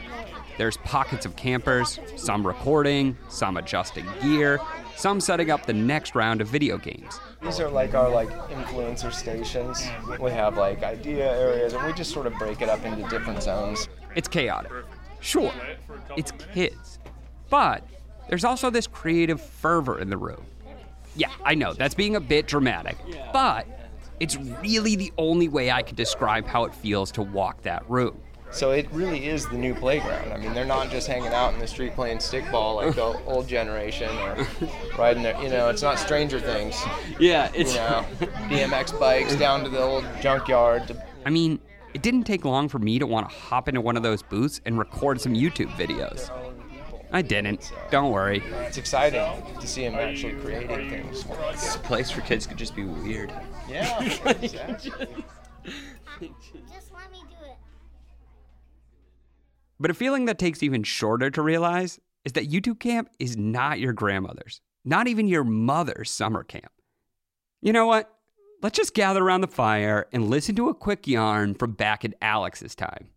There's 0.58 0.78
pockets 0.78 1.28
of 1.28 1.36
campers, 1.36 2.00
some 2.16 2.46
recording, 2.46 3.16
some 3.30 3.58
adjusting 3.58 4.08
gear, 4.24 4.60
some 4.96 5.22
setting 5.22 5.52
up 5.52 5.68
the 5.68 5.74
next 5.74 6.16
round 6.16 6.42
of 6.42 6.48
video 6.48 6.80
games. 6.80 7.20
These 7.44 7.60
are 7.60 7.70
like 7.70 7.94
our 7.94 8.10
like 8.10 8.30
influencer 8.50 9.14
stations. 9.14 9.88
We 10.20 10.32
have 10.32 10.58
like 10.58 10.82
idea 10.82 11.32
areas, 11.32 11.74
and 11.74 11.86
we 11.86 11.94
just 11.94 12.12
sort 12.12 12.26
of 12.26 12.34
break 12.34 12.62
it 12.62 12.70
up 12.70 12.84
into 12.86 13.08
different 13.08 13.44
zones. 13.44 13.88
It's 14.16 14.28
chaotic. 14.28 14.72
Sure, 15.22 15.54
it's 16.18 16.32
kids. 16.54 16.98
But 17.50 17.84
there's 18.28 18.44
also 18.46 18.70
this 18.70 18.88
creative 18.88 19.42
fervor 19.42 20.00
in 20.00 20.10
the 20.10 20.18
room. 20.18 20.46
Yeah, 21.16 21.32
I 21.44 21.56
know, 21.56 21.74
that's 21.74 21.96
being 21.96 22.16
a 22.16 22.20
bit 22.20 22.48
dramatic. 22.48 22.98
But 23.34 23.68
it's 24.20 24.38
really 24.38 24.96
the 24.96 25.12
only 25.18 25.48
way 25.48 25.72
I 25.72 25.82
can 25.82 25.96
describe 25.96 26.46
how 26.46 26.66
it 26.66 26.74
feels 26.74 27.12
to 27.14 27.22
walk 27.22 27.62
that 27.64 27.90
room. 27.90 28.20
So 28.52 28.72
it 28.72 28.88
really 28.92 29.28
is 29.28 29.48
the 29.48 29.58
new 29.58 29.76
playground. 29.76 30.34
I 30.34 30.38
mean, 30.38 30.54
they're 30.54 30.66
not 30.66 30.90
just 30.90 31.08
hanging 31.08 31.34
out 31.34 31.54
in 31.54 31.60
the 31.60 31.68
street 31.68 31.94
playing 31.94 32.18
stickball 32.18 32.78
like 32.78 32.96
the 32.96 33.04
old 33.28 33.48
generation 33.48 34.10
or 34.18 34.48
riding 34.98 35.22
their, 35.22 35.40
you 35.42 35.50
know, 35.50 35.70
it's 35.70 35.84
not 35.84 36.00
Stranger 36.00 36.40
Things. 36.40 36.82
Yeah, 37.20 37.52
You 37.54 37.66
know, 37.66 38.06
BMX 38.50 39.00
bikes 39.00 39.36
down 39.36 39.64
to 39.64 39.70
the 39.70 39.80
old 39.80 40.04
junkyard. 40.20 40.88
To, 40.88 41.04
I 41.26 41.30
mean, 41.30 41.60
it 41.94 42.02
didn't 42.02 42.24
take 42.24 42.44
long 42.44 42.70
for 42.70 42.80
me 42.80 42.98
to 42.98 43.06
want 43.06 43.30
to 43.30 43.36
hop 43.36 43.68
into 43.68 43.82
one 43.82 43.96
of 43.96 44.04
those 44.04 44.24
booths 44.24 44.62
and 44.66 44.80
record 44.80 45.22
some 45.22 45.34
YouTube 45.34 45.70
videos. 45.72 46.32
I 47.12 47.22
didn't. 47.22 47.72
Don't 47.90 48.12
worry. 48.12 48.44
it's 48.62 48.78
exciting 48.78 49.44
to 49.60 49.68
see 49.68 49.84
him 49.84 49.96
actually 49.96 50.34
creating 50.34 50.90
things. 50.90 51.24
This 51.52 51.78
place 51.78 52.12
for 52.12 52.22
kids 52.22 52.46
could 52.46 52.58
just 52.58 52.76
be 52.76 52.84
weird. 52.84 53.34
Yeah. 53.68 54.00
exactly. 54.02 54.92
Just 56.20 56.92
let 56.94 57.12
me 57.12 57.20
do 57.30 57.46
it. 57.46 57.58
But 59.80 59.92
a 59.92 59.94
feeling 59.94 60.26
that 60.26 60.38
takes 60.38 60.62
even 60.64 60.84
shorter 60.84 61.30
to 61.30 61.42
realize 61.42 62.00
is 62.26 62.34
that 62.34 62.50
YouTube 62.50 62.80
camp 62.80 63.10
is 63.20 63.38
not 63.38 63.80
your 63.80 63.94
grandmother's, 63.94 64.62
not 64.84 65.08
even 65.08 65.28
your 65.28 65.44
mother's 65.44 66.12
summer 66.12 66.44
camp. 66.44 66.72
You 67.62 67.74
know 67.74 67.86
what? 67.86 68.14
Let's 68.62 68.78
just 68.78 68.94
gather 68.94 69.24
around 69.24 69.42
the 69.42 69.48
fire 69.48 70.08
and 70.12 70.30
listen 70.30 70.56
to 70.56 70.68
a 70.68 70.74
quick 70.74 71.08
yarn 71.08 71.54
from 71.54 71.72
back 71.74 72.04
in 72.04 72.14
Alex's 72.22 72.76
time. 72.76 73.10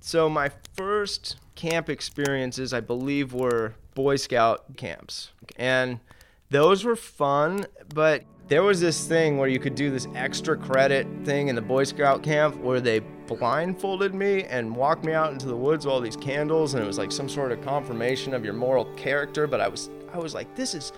So 0.00 0.28
my 0.28 0.50
first 0.74 1.36
camp 1.60 1.90
experiences, 1.90 2.72
I 2.72 2.80
believe, 2.80 3.34
were 3.34 3.74
Boy 3.94 4.16
Scout 4.16 4.78
camps, 4.78 5.30
and 5.58 6.00
those 6.48 6.84
were 6.84 6.96
fun. 6.96 7.66
But 7.94 8.24
there 8.48 8.62
was 8.62 8.80
this 8.80 9.06
thing 9.06 9.36
where 9.36 9.48
you 9.48 9.58
could 9.58 9.74
do 9.74 9.90
this 9.90 10.08
extra 10.14 10.56
credit 10.56 11.06
thing 11.24 11.48
in 11.48 11.54
the 11.54 11.60
Boy 11.60 11.84
Scout 11.84 12.22
camp 12.22 12.56
where 12.56 12.80
they 12.80 13.00
blindfolded 13.26 14.14
me 14.14 14.44
and 14.44 14.74
walked 14.74 15.04
me 15.04 15.12
out 15.12 15.32
into 15.32 15.46
the 15.48 15.56
woods 15.56 15.84
with 15.84 15.92
all 15.92 16.00
these 16.00 16.16
candles, 16.16 16.72
and 16.72 16.82
it 16.82 16.86
was 16.86 16.96
like 16.96 17.12
some 17.12 17.28
sort 17.28 17.52
of 17.52 17.60
confirmation 17.60 18.32
of 18.32 18.42
your 18.42 18.54
moral 18.54 18.86
character. 18.96 19.46
But 19.46 19.60
I 19.60 19.68
was, 19.68 19.90
I 20.14 20.18
was 20.18 20.32
like, 20.32 20.54
this 20.56 20.74
is 20.74 20.92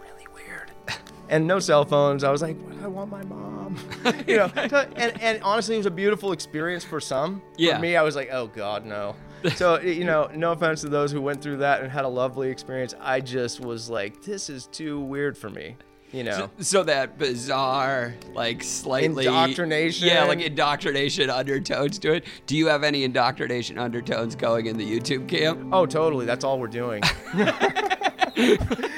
really 0.00 0.26
weird. 0.34 0.72
And 1.28 1.46
no 1.46 1.60
cell 1.60 1.84
phones. 1.84 2.24
I 2.24 2.32
was 2.32 2.42
like, 2.42 2.56
I 2.82 2.88
want 2.88 3.08
my 3.08 3.22
mom. 3.22 3.78
you 4.26 4.38
know, 4.38 4.50
and, 4.56 5.22
and 5.22 5.40
honestly, 5.44 5.76
it 5.76 5.78
was 5.78 5.86
a 5.86 5.90
beautiful 5.92 6.32
experience 6.32 6.82
for 6.82 6.98
some. 6.98 7.40
Yeah. 7.56 7.76
For 7.76 7.82
me, 7.82 7.94
I 7.94 8.02
was 8.02 8.16
like, 8.16 8.30
oh 8.32 8.48
God, 8.48 8.84
no. 8.84 9.14
So, 9.56 9.80
you 9.80 10.04
know, 10.04 10.30
no 10.34 10.52
offense 10.52 10.80
to 10.82 10.88
those 10.88 11.12
who 11.12 11.20
went 11.20 11.42
through 11.42 11.58
that 11.58 11.82
and 11.82 11.90
had 11.90 12.04
a 12.04 12.08
lovely 12.08 12.50
experience. 12.50 12.94
I 13.00 13.20
just 13.20 13.60
was 13.60 13.88
like, 13.88 14.22
this 14.22 14.50
is 14.50 14.66
too 14.66 15.00
weird 15.00 15.36
for 15.38 15.50
me. 15.50 15.76
You 16.12 16.24
know, 16.24 16.50
So 16.58 16.82
that 16.82 17.18
bizarre, 17.18 18.14
like 18.34 18.64
slightly 18.64 19.26
Indoctrination. 19.26 20.08
yeah, 20.08 20.24
like 20.24 20.40
indoctrination 20.40 21.30
undertones 21.30 22.00
to 22.00 22.14
it. 22.14 22.24
Do 22.46 22.56
you 22.56 22.66
have 22.66 22.82
any 22.82 23.04
indoctrination 23.04 23.78
undertones 23.78 24.34
going 24.34 24.66
in 24.66 24.76
the 24.76 24.84
YouTube 24.84 25.28
camp? 25.28 25.68
oh, 25.72 25.86
totally. 25.86 26.26
That's 26.26 26.42
all 26.42 26.58
we're 26.58 26.66
doing. 26.66 27.04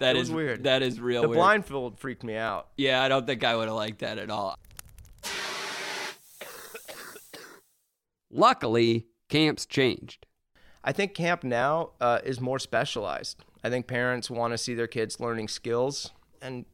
That 0.00 0.16
is 0.16 0.30
weird. 0.30 0.64
That 0.64 0.82
is 0.82 1.00
real 1.00 1.22
the 1.22 1.28
weird. 1.28 1.38
blindfold 1.38 1.98
freaked 1.98 2.24
me 2.24 2.36
out. 2.36 2.68
Yeah, 2.76 3.02
I 3.02 3.08
don't 3.08 3.26
think 3.26 3.44
I 3.44 3.54
would 3.56 3.68
have 3.68 3.76
liked 3.76 4.00
that 4.00 4.18
at 4.18 4.28
all. 4.28 4.58
Luckily, 8.36 9.06
camps 9.28 9.64
changed. 9.64 10.26
I 10.82 10.90
think 10.90 11.14
camp 11.14 11.44
now 11.44 11.90
uh, 12.00 12.18
is 12.24 12.40
more 12.40 12.58
specialized. 12.58 13.44
I 13.62 13.70
think 13.70 13.86
parents 13.86 14.28
want 14.28 14.52
to 14.52 14.58
see 14.58 14.74
their 14.74 14.88
kids 14.88 15.20
learning 15.20 15.48
skills, 15.48 16.10
and 16.42 16.66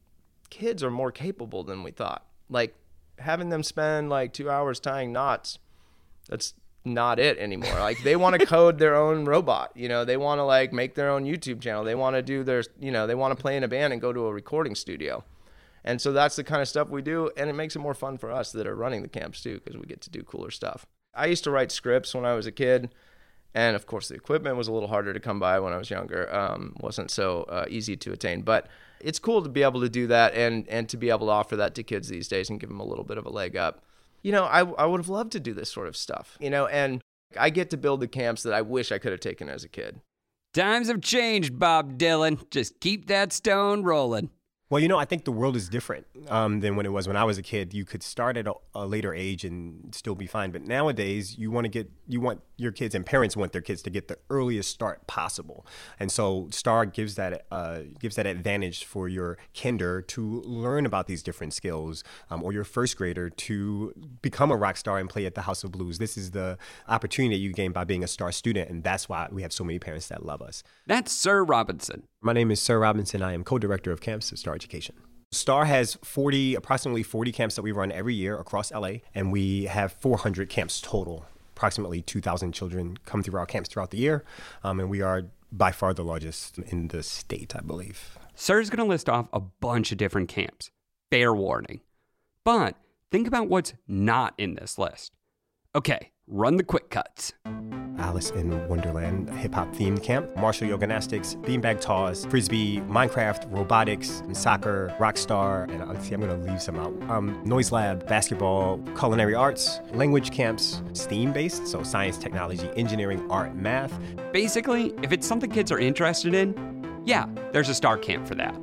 kids 0.49 0.83
are 0.83 0.89
more 0.89 1.11
capable 1.11 1.63
than 1.63 1.83
we 1.83 1.91
thought. 1.91 2.25
Like 2.49 2.75
having 3.19 3.49
them 3.49 3.61
spend 3.61 4.09
like 4.09 4.33
two 4.33 4.49
hours 4.49 4.79
tying 4.79 5.13
knots, 5.13 5.59
that's 6.27 6.55
not 6.83 7.19
it 7.19 7.37
anymore. 7.37 7.79
Like 7.79 8.01
they 8.03 8.15
want 8.15 8.39
to 8.39 8.45
code 8.47 8.79
their 8.79 8.95
own 8.95 9.25
robot. 9.25 9.71
You 9.75 9.87
know, 9.87 10.03
they 10.03 10.17
want 10.17 10.39
to 10.39 10.43
like 10.43 10.73
make 10.73 10.95
their 10.95 11.11
own 11.11 11.25
YouTube 11.25 11.61
channel. 11.61 11.83
They 11.83 11.95
want 11.95 12.15
to 12.15 12.23
do 12.23 12.43
their, 12.43 12.63
you 12.79 12.91
know, 12.91 13.05
they 13.05 13.15
want 13.15 13.37
to 13.37 13.41
play 13.41 13.55
in 13.55 13.63
a 13.63 13.67
band 13.67 13.93
and 13.93 14.01
go 14.01 14.11
to 14.11 14.25
a 14.25 14.33
recording 14.33 14.73
studio. 14.73 15.23
And 15.83 16.01
so 16.01 16.11
that's 16.11 16.35
the 16.35 16.43
kind 16.43 16.61
of 16.61 16.67
stuff 16.67 16.89
we 16.89 17.03
do, 17.03 17.31
and 17.37 17.49
it 17.51 17.53
makes 17.53 17.75
it 17.75 17.79
more 17.79 17.93
fun 17.93 18.17
for 18.17 18.31
us 18.31 18.51
that 18.51 18.65
are 18.67 18.75
running 18.75 19.03
the 19.03 19.07
camps 19.07 19.41
too, 19.41 19.61
because 19.63 19.79
we 19.79 19.85
get 19.85 20.01
to 20.01 20.09
do 20.09 20.23
cooler 20.23 20.51
stuff. 20.51 20.87
I 21.13 21.25
used 21.27 21.43
to 21.43 21.51
write 21.51 21.71
scripts 21.71 22.13
when 22.13 22.25
I 22.25 22.33
was 22.33 22.45
a 22.45 22.51
kid, 22.51 22.93
and 23.53 23.75
of 23.75 23.85
course 23.85 24.07
the 24.07 24.15
equipment 24.15 24.55
was 24.57 24.67
a 24.67 24.71
little 24.71 24.89
harder 24.89 25.13
to 25.13 25.19
come 25.19 25.39
by 25.39 25.59
when 25.59 25.73
I 25.73 25.77
was 25.77 25.89
younger. 25.89 26.33
Um, 26.33 26.75
wasn't 26.79 27.11
so 27.11 27.43
uh, 27.43 27.65
easy 27.69 27.97
to 27.97 28.11
attain, 28.11 28.41
but 28.41 28.67
it's 28.99 29.19
cool 29.19 29.41
to 29.41 29.49
be 29.49 29.63
able 29.63 29.81
to 29.81 29.89
do 29.89 30.07
that 30.07 30.33
and 30.33 30.67
and 30.69 30.87
to 30.89 30.97
be 30.97 31.09
able 31.09 31.27
to 31.27 31.31
offer 31.31 31.55
that 31.57 31.75
to 31.75 31.83
kids 31.83 32.07
these 32.07 32.27
days 32.27 32.49
and 32.49 32.59
give 32.59 32.69
them 32.69 32.79
a 32.79 32.85
little 32.85 33.03
bit 33.03 33.17
of 33.17 33.25
a 33.25 33.29
leg 33.29 33.55
up. 33.55 33.83
You 34.21 34.31
know, 34.31 34.45
I 34.45 34.61
I 34.61 34.85
would 34.85 34.99
have 34.99 35.09
loved 35.09 35.31
to 35.33 35.39
do 35.39 35.53
this 35.53 35.71
sort 35.71 35.87
of 35.87 35.97
stuff. 35.97 36.37
You 36.39 36.49
know, 36.49 36.67
and 36.67 37.01
I 37.37 37.49
get 37.49 37.69
to 37.71 37.77
build 37.77 37.99
the 37.99 38.07
camps 38.07 38.43
that 38.43 38.53
I 38.53 38.61
wish 38.61 38.91
I 38.91 38.97
could 38.97 39.11
have 39.11 39.21
taken 39.21 39.49
as 39.49 39.63
a 39.63 39.69
kid. 39.69 40.01
Times 40.53 40.89
have 40.89 41.01
changed, 41.01 41.57
Bob 41.57 41.97
Dylan. 41.97 42.49
Just 42.51 42.79
keep 42.81 43.07
that 43.07 43.31
stone 43.31 43.83
rolling. 43.83 44.29
Well, 44.71 44.79
you 44.79 44.87
know, 44.87 44.97
I 44.97 45.03
think 45.03 45.25
the 45.25 45.33
world 45.33 45.57
is 45.57 45.67
different 45.67 46.07
um, 46.29 46.61
than 46.61 46.77
when 46.77 46.85
it 46.85 46.93
was 46.93 47.05
when 47.05 47.17
I 47.17 47.25
was 47.25 47.37
a 47.37 47.41
kid. 47.41 47.73
You 47.73 47.83
could 47.83 48.01
start 48.01 48.37
at 48.37 48.47
a, 48.47 48.53
a 48.73 48.87
later 48.87 49.13
age 49.13 49.43
and 49.43 49.93
still 49.93 50.15
be 50.15 50.27
fine, 50.27 50.51
but 50.51 50.61
nowadays 50.61 51.37
you 51.37 51.51
want 51.51 51.65
to 51.65 51.69
get 51.69 51.91
you 52.07 52.21
want 52.21 52.41
your 52.55 52.71
kids 52.71 52.95
and 52.95 53.05
parents 53.05 53.35
want 53.35 53.51
their 53.51 53.61
kids 53.61 53.81
to 53.81 53.89
get 53.89 54.07
the 54.07 54.17
earliest 54.29 54.71
start 54.71 55.05
possible, 55.07 55.65
and 55.99 56.09
so 56.09 56.47
Star 56.51 56.85
gives 56.85 57.15
that 57.15 57.45
uh, 57.51 57.81
gives 57.99 58.15
that 58.15 58.25
advantage 58.25 58.85
for 58.85 59.09
your 59.09 59.37
kinder 59.53 60.01
to 60.03 60.41
learn 60.43 60.85
about 60.85 61.05
these 61.05 61.21
different 61.21 61.53
skills, 61.53 62.05
um, 62.29 62.41
or 62.41 62.53
your 62.53 62.63
first 62.63 62.95
grader 62.95 63.29
to 63.29 63.93
become 64.21 64.51
a 64.51 64.55
rock 64.55 64.77
star 64.77 64.99
and 64.99 65.09
play 65.09 65.25
at 65.25 65.35
the 65.35 65.41
House 65.41 65.65
of 65.65 65.73
Blues. 65.73 65.97
This 65.97 66.15
is 66.15 66.31
the 66.31 66.57
opportunity 66.87 67.35
you 67.35 67.51
gain 67.51 67.73
by 67.73 67.83
being 67.83 68.05
a 68.05 68.07
star 68.07 68.31
student, 68.31 68.69
and 68.69 68.85
that's 68.85 69.09
why 69.09 69.27
we 69.33 69.41
have 69.41 69.51
so 69.51 69.65
many 69.65 69.79
parents 69.79 70.07
that 70.07 70.25
love 70.25 70.41
us. 70.41 70.63
That's 70.87 71.11
Sir 71.11 71.43
Robinson. 71.43 72.03
My 72.23 72.33
name 72.33 72.51
is 72.51 72.61
Sir 72.61 72.77
Robinson. 72.77 73.23
I 73.23 73.33
am 73.33 73.43
co-director 73.43 73.91
of 73.91 73.99
camps 73.99 74.31
of 74.31 74.37
Star 74.37 74.53
Education. 74.53 74.93
Star 75.31 75.65
has 75.65 75.97
40, 76.03 76.53
approximately 76.53 77.01
40 77.01 77.31
camps 77.31 77.55
that 77.55 77.63
we 77.63 77.71
run 77.71 77.91
every 77.91 78.13
year 78.13 78.37
across 78.37 78.71
LA, 78.71 78.97
and 79.15 79.31
we 79.31 79.63
have 79.63 79.93
400 79.93 80.47
camps 80.47 80.79
total. 80.81 81.25
Approximately 81.55 82.03
2,000 82.03 82.51
children 82.51 82.97
come 83.07 83.23
through 83.23 83.39
our 83.39 83.47
camps 83.47 83.69
throughout 83.69 83.89
the 83.89 83.97
year, 83.97 84.23
um, 84.63 84.79
and 84.79 84.87
we 84.87 85.01
are 85.01 85.23
by 85.51 85.71
far 85.71 85.95
the 85.95 86.03
largest 86.03 86.59
in 86.59 86.89
the 86.89 87.01
state, 87.01 87.55
I 87.55 87.61
believe. 87.61 88.19
Sir's 88.35 88.69
going 88.69 88.85
to 88.85 88.89
list 88.89 89.09
off 89.09 89.27
a 89.33 89.39
bunch 89.39 89.91
of 89.91 89.97
different 89.97 90.29
camps. 90.29 90.69
Fair 91.09 91.33
warning. 91.33 91.81
But 92.43 92.75
think 93.09 93.27
about 93.27 93.49
what's 93.49 93.73
not 93.87 94.35
in 94.37 94.53
this 94.53 94.77
list. 94.77 95.13
Okay, 95.73 96.11
run 96.27 96.57
the 96.57 96.63
quick 96.63 96.91
cuts. 96.91 97.33
Alice 98.01 98.31
in 98.31 98.67
Wonderland 98.67 99.29
hip 99.29 99.53
hop 99.53 99.71
themed 99.73 100.03
camp, 100.03 100.35
martial 100.35 100.67
yoga 100.67 100.81
gymnastics, 100.81 101.35
beanbag 101.35 101.79
toss, 101.79 102.25
frisbee, 102.25 102.81
Minecraft, 102.81 103.49
robotics, 103.51 104.23
soccer, 104.33 104.93
rockstar, 104.99 105.69
and 105.69 106.03
see, 106.03 106.13
I'm 106.13 106.21
gonna 106.21 106.35
leave 106.37 106.61
some 106.61 106.77
out. 106.77 106.93
Um, 107.09 107.41
noise 107.45 107.71
lab, 107.71 108.07
basketball, 108.07 108.79
culinary 108.97 109.35
arts, 109.35 109.79
language 109.93 110.31
camps, 110.31 110.81
STEAM 110.93 111.31
based, 111.31 111.67
so 111.67 111.83
science, 111.83 112.17
technology, 112.17 112.69
engineering, 112.75 113.25
art, 113.29 113.55
math. 113.55 113.97
Basically, 114.33 114.93
if 115.01 115.11
it's 115.11 115.27
something 115.27 115.49
kids 115.49 115.71
are 115.71 115.79
interested 115.79 116.33
in, 116.33 117.01
yeah, 117.05 117.27
there's 117.51 117.69
a 117.69 117.75
star 117.75 117.97
camp 117.97 118.27
for 118.27 118.35
that. 118.35 118.59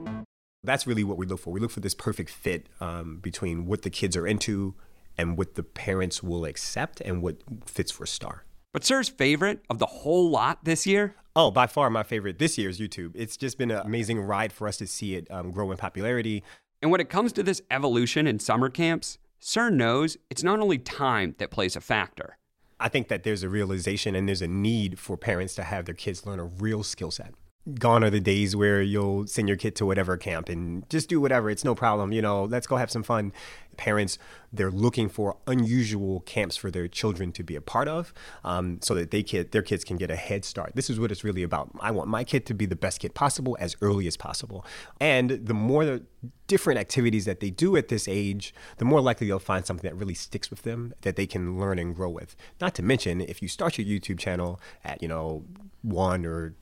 That's 0.65 0.87
really 0.87 1.05
what 1.05 1.17
we 1.17 1.25
look 1.25 1.41
for. 1.41 1.53
We 1.53 1.61
look 1.61 1.71
for 1.71 1.81
this 1.81 1.95
perfect 1.95 2.31
fit 2.31 2.67
um, 2.81 3.21
between 3.21 3.67
what 3.67 3.83
the 3.83 3.91
kids 3.91 4.17
are 4.17 4.27
into 4.27 4.75
and 5.17 5.37
what 5.37 5.57
the 5.57 5.63
parents 5.63 6.23
will 6.23 6.45
accept 6.45 7.01
and 7.01 7.21
what 7.23 7.37
fits 7.67 7.91
for 7.91 8.07
Star. 8.07 8.45
But 8.73 8.85
Sir's 8.85 9.09
favorite 9.09 9.65
of 9.71 9.79
the 9.79 9.87
whole 9.87 10.29
lot 10.29 10.65
this 10.65 10.87
year? 10.87 11.15
Oh, 11.35 11.51
by 11.51 11.67
far 11.67 11.89
my 11.89 12.03
favorite 12.03 12.39
this 12.39 12.59
year 12.59 12.69
is 12.69 12.79
YouTube. 12.79 13.13
It's 13.15 13.37
just 13.37 13.57
been 13.57 13.71
an 13.71 13.81
amazing 13.81 14.21
ride 14.21 14.53
for 14.53 14.69
us 14.69 14.77
to 14.77 14.87
see 14.87 15.15
it 15.15 15.27
um, 15.31 15.51
grow 15.51 15.71
in 15.71 15.79
popularity. 15.79 16.43
And 16.83 16.91
when 16.91 17.01
it 17.01 17.09
comes 17.09 17.33
to 17.33 17.43
this 17.43 17.63
evolution 17.71 18.27
in 18.27 18.39
summer 18.39 18.69
camps, 18.69 19.19
Sir 19.41 19.71
knows 19.71 20.19
it's 20.29 20.43
not 20.43 20.61
only 20.61 20.77
time 20.77 21.35
that 21.39 21.51
plays 21.51 21.77
a 21.77 21.81
factor. 21.81 22.37
I 22.79 22.91
think 22.91 23.09
that 23.09 23.23
there's 23.23 23.43
a 23.43 23.49
realization 23.49 24.15
and 24.15 24.29
there's 24.29 24.43
a 24.43 24.49
need 24.49 24.99
for 24.99 25.17
parents 25.17 25.55
to 25.55 25.63
have 25.63 25.87
their 25.87 25.95
kids 25.95 26.27
learn 26.27 26.39
a 26.39 26.45
real 26.45 26.83
skill 26.83 27.11
set 27.11 27.35
gone 27.75 28.05
are 28.05 28.11
the 28.11 28.21
days 28.21 28.57
where 28.57 28.81
you'll 28.81 29.27
send 29.27 29.49
your 29.49 29.57
kid 29.57 29.75
to 29.77 29.87
whatever 29.87 30.17
camp 30.17 30.49
and 30.49 30.89
just 30.89 31.09
do 31.09 31.21
whatever. 31.21 31.51
It's 31.51 31.65
no 31.65 31.75
problem. 31.75 32.13
You 32.13 32.23
know, 32.23 32.45
let's 32.45 32.67
go 32.67 32.77
have 32.77 32.91
some 32.91 33.03
fun. 33.03 33.33
Parents, 33.77 34.19
they're 34.53 34.71
looking 34.71 35.09
for 35.09 35.37
unusual 35.47 36.21
camps 36.21 36.57
for 36.57 36.71
their 36.71 36.89
children 36.89 37.31
to 37.33 37.45
be 37.45 37.55
a 37.55 37.61
part 37.61 37.87
of 37.87 38.13
um, 38.43 38.81
so 38.83 38.95
that 38.95 39.11
they 39.11 39.23
kid, 39.23 39.53
their 39.53 39.63
kids 39.63 39.85
can 39.85 39.97
get 39.97 40.11
a 40.11 40.17
head 40.17 40.45
start. 40.45 40.73
This 40.75 40.91
is 40.91 40.99
what 40.99 41.13
it's 41.13 41.23
really 41.23 41.43
about. 41.43 41.71
I 41.81 41.91
want 41.93 42.09
my 42.09 42.25
kid 42.25 42.45
to 42.47 42.55
be 42.55 42.67
the 42.67 42.75
best 42.75 43.01
kid 43.01 43.15
possible 43.15 43.57
as 43.61 43.77
early 43.81 44.07
as 44.07 44.17
possible. 44.17 44.65
And 45.01 45.31
the 45.31 45.55
more 45.55 45.85
the 45.85 46.03
different 46.49 46.81
activities 46.81 47.25
that 47.27 47.41
they 47.41 47.51
do 47.51 47.77
at 47.77 47.89
this 47.89 48.09
age, 48.09 48.53
the 48.79 48.85
more 48.85 49.01
likely 49.01 49.29
they'll 49.29 49.39
find 49.39 49.65
something 49.65 49.89
that 49.89 49.97
really 49.97 50.15
sticks 50.15 50.51
with 50.51 50.63
them 50.63 50.95
that 51.03 51.15
they 51.17 51.27
can 51.27 51.61
learn 51.61 51.79
and 51.79 51.95
grow 51.95 52.11
with. 52.11 52.35
Not 52.61 52.75
to 52.77 52.83
mention, 52.83 53.21
if 53.21 53.43
you 53.43 53.49
start 53.49 53.79
your 53.79 53.87
YouTube 53.87 54.19
channel 54.19 54.61
at, 54.83 55.03
you 55.03 55.09
know, 55.09 55.45
one 55.83 56.27
or 56.27 56.55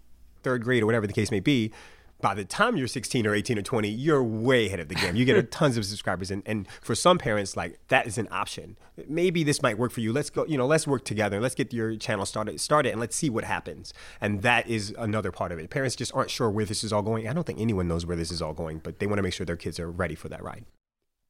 third 0.47 0.63
grade 0.63 0.83
or 0.83 0.87
whatever 0.87 1.07
the 1.07 1.13
case 1.13 1.33
may 1.33 1.41
be, 1.41 1.73
by 2.21 2.35
the 2.35 2.45
time 2.45 2.77
you're 2.77 2.87
16 2.87 3.27
or 3.27 3.35
18 3.35 3.59
or 3.59 3.63
20, 3.63 3.89
you're 3.89 4.23
way 4.23 4.67
ahead 4.67 4.81
of 4.81 4.89
the 4.89 4.95
game. 4.95 5.17
You 5.17 5.25
get 5.25 5.51
tons 5.51 5.77
of 5.77 5.85
subscribers. 5.85 6.31
And, 6.31 6.43
and 6.47 6.67
for 6.81 6.95
some 6.95 7.19
parents, 7.19 7.57
like 7.57 7.79
that 7.89 8.07
is 8.07 8.17
an 8.17 8.29
option. 8.31 8.79
Maybe 9.09 9.45
this 9.45 9.61
might 9.61 9.77
work 9.77 9.93
for 9.93 10.01
you. 10.01 10.13
Let's 10.13 10.31
go, 10.31 10.47
you 10.47 10.57
know, 10.57 10.67
let's 10.67 10.87
work 10.87 11.05
together. 11.05 11.41
Let's 11.41 11.55
get 11.55 11.73
your 11.73 11.97
channel 11.97 12.25
started, 12.25 12.61
started 12.61 12.93
and 12.93 13.01
let's 13.01 13.17
see 13.17 13.29
what 13.29 13.45
happens. 13.45 13.93
And 14.21 14.43
that 14.43 14.67
is 14.69 14.95
another 14.97 15.31
part 15.31 15.53
of 15.53 15.59
it. 15.59 15.69
Parents 15.69 15.97
just 15.97 16.15
aren't 16.15 16.31
sure 16.31 16.49
where 16.49 16.65
this 16.65 16.85
is 16.85 16.93
all 16.93 17.03
going. 17.03 17.29
I 17.29 17.33
don't 17.33 17.45
think 17.45 17.61
anyone 17.61 17.89
knows 17.89 18.07
where 18.07 18.17
this 18.17 18.31
is 18.31 18.41
all 18.41 18.55
going, 18.55 18.79
but 18.79 18.99
they 18.99 19.07
want 19.07 19.19
to 19.19 19.23
make 19.23 19.35
sure 19.35 19.45
their 19.45 19.57
kids 19.57 19.79
are 19.79 19.91
ready 19.91 20.15
for 20.15 20.29
that 20.29 20.43
ride. 20.43 20.65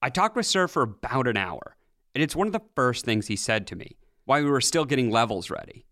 I 0.02 0.11
talked 0.11 0.37
with 0.37 0.46
Sir 0.46 0.68
for 0.68 0.83
about 0.83 1.26
an 1.26 1.38
hour, 1.38 1.76
and 2.14 2.22
it's 2.22 2.37
one 2.37 2.46
of 2.46 2.52
the 2.52 2.62
first 2.76 3.05
things 3.05 3.26
he 3.26 3.35
said 3.37 3.66
to 3.68 3.76
me 3.76 3.96
while 4.24 4.42
we 4.42 4.50
were 4.50 4.61
still 4.61 4.85
getting 4.85 5.11
levels 5.11 5.50
ready. 5.50 5.87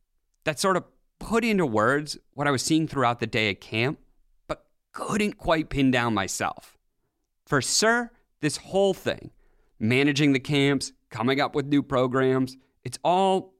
That 0.44 0.60
sort 0.60 0.76
of 0.76 0.84
put 1.24 1.42
into 1.42 1.64
words 1.64 2.18
what 2.34 2.46
I 2.46 2.50
was 2.50 2.62
seeing 2.62 2.86
throughout 2.86 3.18
the 3.18 3.26
day 3.26 3.48
at 3.48 3.60
camp, 3.60 3.98
but 4.46 4.66
couldn't 4.92 5.38
quite 5.38 5.70
pin 5.70 5.90
down 5.90 6.12
myself. 6.12 6.76
For 7.46 7.62
Sir, 7.62 8.10
this 8.40 8.58
whole 8.58 8.92
thing, 8.92 9.30
managing 9.78 10.34
the 10.34 10.38
camps, 10.38 10.92
coming 11.08 11.40
up 11.40 11.54
with 11.54 11.66
new 11.66 11.82
programs, 11.82 12.58
it's 12.84 12.98
all 13.02 13.54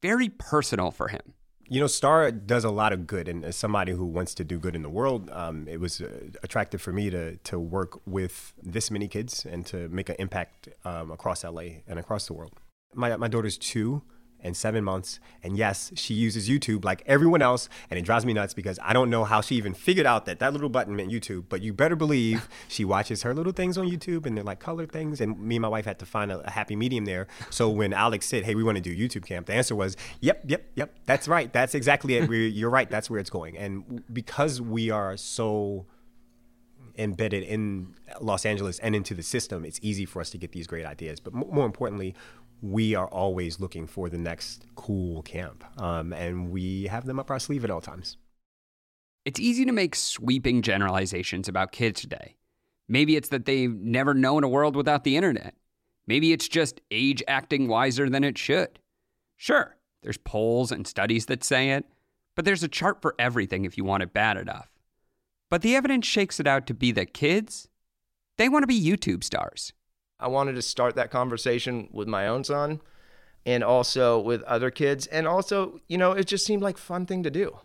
very 0.00 0.28
personal 0.28 0.92
for 0.92 1.08
him. 1.08 1.34
You 1.68 1.80
know, 1.80 1.88
Star 1.88 2.30
does 2.30 2.64
a 2.64 2.70
lot 2.70 2.92
of 2.92 3.08
good, 3.08 3.28
and 3.28 3.44
as 3.44 3.56
somebody 3.56 3.92
who 3.92 4.04
wants 4.04 4.34
to 4.36 4.44
do 4.44 4.58
good 4.58 4.76
in 4.76 4.82
the 4.82 4.88
world, 4.88 5.30
um, 5.30 5.66
it 5.68 5.80
was 5.80 6.00
uh, 6.00 6.08
attractive 6.42 6.80
for 6.80 6.92
me 6.92 7.10
to 7.10 7.36
to 7.36 7.58
work 7.60 8.00
with 8.06 8.52
this 8.60 8.90
many 8.90 9.06
kids 9.06 9.44
and 9.44 9.64
to 9.66 9.88
make 9.88 10.08
an 10.08 10.16
impact 10.18 10.68
um, 10.84 11.10
across 11.12 11.44
LA 11.44 11.82
and 11.86 11.98
across 11.98 12.26
the 12.26 12.34
world. 12.34 12.52
My 12.94 13.16
my 13.16 13.28
daughter's 13.28 13.56
two, 13.56 14.02
and 14.42 14.56
seven 14.56 14.84
months. 14.84 15.20
And 15.42 15.56
yes, 15.56 15.92
she 15.94 16.14
uses 16.14 16.48
YouTube 16.48 16.84
like 16.84 17.02
everyone 17.06 17.42
else, 17.42 17.68
and 17.90 17.98
it 17.98 18.02
drives 18.02 18.24
me 18.24 18.32
nuts 18.32 18.54
because 18.54 18.78
I 18.82 18.92
don't 18.92 19.10
know 19.10 19.24
how 19.24 19.40
she 19.40 19.56
even 19.56 19.74
figured 19.74 20.06
out 20.06 20.26
that 20.26 20.38
that 20.40 20.52
little 20.52 20.68
button 20.68 20.96
meant 20.96 21.10
YouTube. 21.10 21.44
But 21.48 21.62
you 21.62 21.72
better 21.72 21.96
believe 21.96 22.48
she 22.68 22.84
watches 22.84 23.22
her 23.22 23.34
little 23.34 23.52
things 23.52 23.76
on 23.78 23.88
YouTube, 23.88 24.26
and 24.26 24.36
they're 24.36 24.44
like 24.44 24.60
color 24.60 24.86
things. 24.86 25.20
And 25.20 25.38
me 25.40 25.56
and 25.56 25.62
my 25.62 25.68
wife 25.68 25.84
had 25.84 25.98
to 26.00 26.06
find 26.06 26.30
a, 26.30 26.40
a 26.40 26.50
happy 26.50 26.76
medium 26.76 27.04
there. 27.04 27.26
So 27.50 27.68
when 27.68 27.92
Alex 27.92 28.26
said, 28.26 28.44
"Hey, 28.44 28.54
we 28.54 28.62
want 28.62 28.76
to 28.76 28.82
do 28.82 28.94
YouTube 28.94 29.26
camp," 29.26 29.46
the 29.46 29.54
answer 29.54 29.74
was, 29.74 29.96
"Yep, 30.20 30.44
yep, 30.46 30.64
yep. 30.74 30.94
That's 31.06 31.28
right. 31.28 31.52
That's 31.52 31.74
exactly 31.74 32.16
it. 32.16 32.28
We're, 32.28 32.48
you're 32.48 32.70
right. 32.70 32.90
That's 32.90 33.10
where 33.10 33.20
it's 33.20 33.30
going." 33.30 33.56
And 33.56 34.02
because 34.12 34.60
we 34.60 34.90
are 34.90 35.16
so 35.16 35.86
embedded 37.00 37.42
in 37.42 37.94
Los 38.20 38.44
Angeles 38.44 38.78
and 38.80 38.94
into 38.94 39.14
the 39.14 39.22
system, 39.22 39.64
it's 39.64 39.80
easy 39.82 40.04
for 40.04 40.20
us 40.20 40.30
to 40.30 40.38
get 40.38 40.52
these 40.52 40.66
great 40.66 40.84
ideas. 40.84 41.18
But 41.18 41.32
more 41.32 41.64
importantly, 41.64 42.14
we 42.62 42.94
are 42.94 43.06
always 43.08 43.60
looking 43.60 43.86
for 43.86 44.08
the 44.08 44.18
next 44.18 44.66
cool 44.74 45.22
camp, 45.22 45.64
um, 45.80 46.12
and 46.12 46.50
we 46.50 46.84
have 46.84 47.06
them 47.06 47.18
up 47.18 47.30
our 47.30 47.38
sleeve 47.38 47.64
at 47.64 47.70
all 47.70 47.80
times. 47.80 48.16
It's 49.24 49.40
easy 49.40 49.64
to 49.64 49.72
make 49.72 49.94
sweeping 49.94 50.62
generalizations 50.62 51.48
about 51.48 51.72
kids 51.72 52.00
today. 52.00 52.36
Maybe 52.88 53.16
it's 53.16 53.28
that 53.28 53.44
they've 53.44 53.74
never 53.74 54.14
known 54.14 54.44
a 54.44 54.48
world 54.48 54.76
without 54.76 55.04
the 55.04 55.16
internet. 55.16 55.54
Maybe 56.06 56.32
it's 56.32 56.48
just 56.48 56.80
age 56.90 57.22
acting 57.28 57.68
wiser 57.68 58.08
than 58.08 58.24
it 58.24 58.36
should. 58.36 58.78
Sure, 59.36 59.76
there's 60.02 60.18
polls 60.18 60.72
and 60.72 60.86
studies 60.86 61.26
that 61.26 61.44
say 61.44 61.70
it, 61.70 61.84
but 62.34 62.44
there's 62.44 62.62
a 62.62 62.68
chart 62.68 63.00
for 63.00 63.14
everything 63.18 63.64
if 63.64 63.76
you 63.76 63.84
want 63.84 64.02
it 64.02 64.12
bad 64.12 64.36
enough. 64.36 64.70
But 65.50 65.62
the 65.62 65.76
evidence 65.76 66.06
shakes 66.06 66.40
it 66.40 66.46
out 66.46 66.66
to 66.66 66.74
be 66.74 66.92
that 66.92 67.14
kids, 67.14 67.68
they 68.38 68.48
want 68.48 68.62
to 68.62 68.66
be 68.66 68.82
YouTube 68.82 69.24
stars. 69.24 69.72
I 70.20 70.28
wanted 70.28 70.54
to 70.54 70.62
start 70.62 70.94
that 70.96 71.10
conversation 71.10 71.88
with 71.92 72.06
my 72.06 72.26
own 72.26 72.44
son 72.44 72.80
and 73.46 73.64
also 73.64 74.20
with 74.20 74.42
other 74.42 74.70
kids. 74.70 75.06
And 75.06 75.26
also, 75.26 75.80
you 75.88 75.98
know, 75.98 76.12
it 76.12 76.26
just 76.26 76.44
seemed 76.44 76.62
like 76.62 76.78
fun 76.78 77.06
thing 77.06 77.22
to 77.22 77.30
do. 77.30 77.58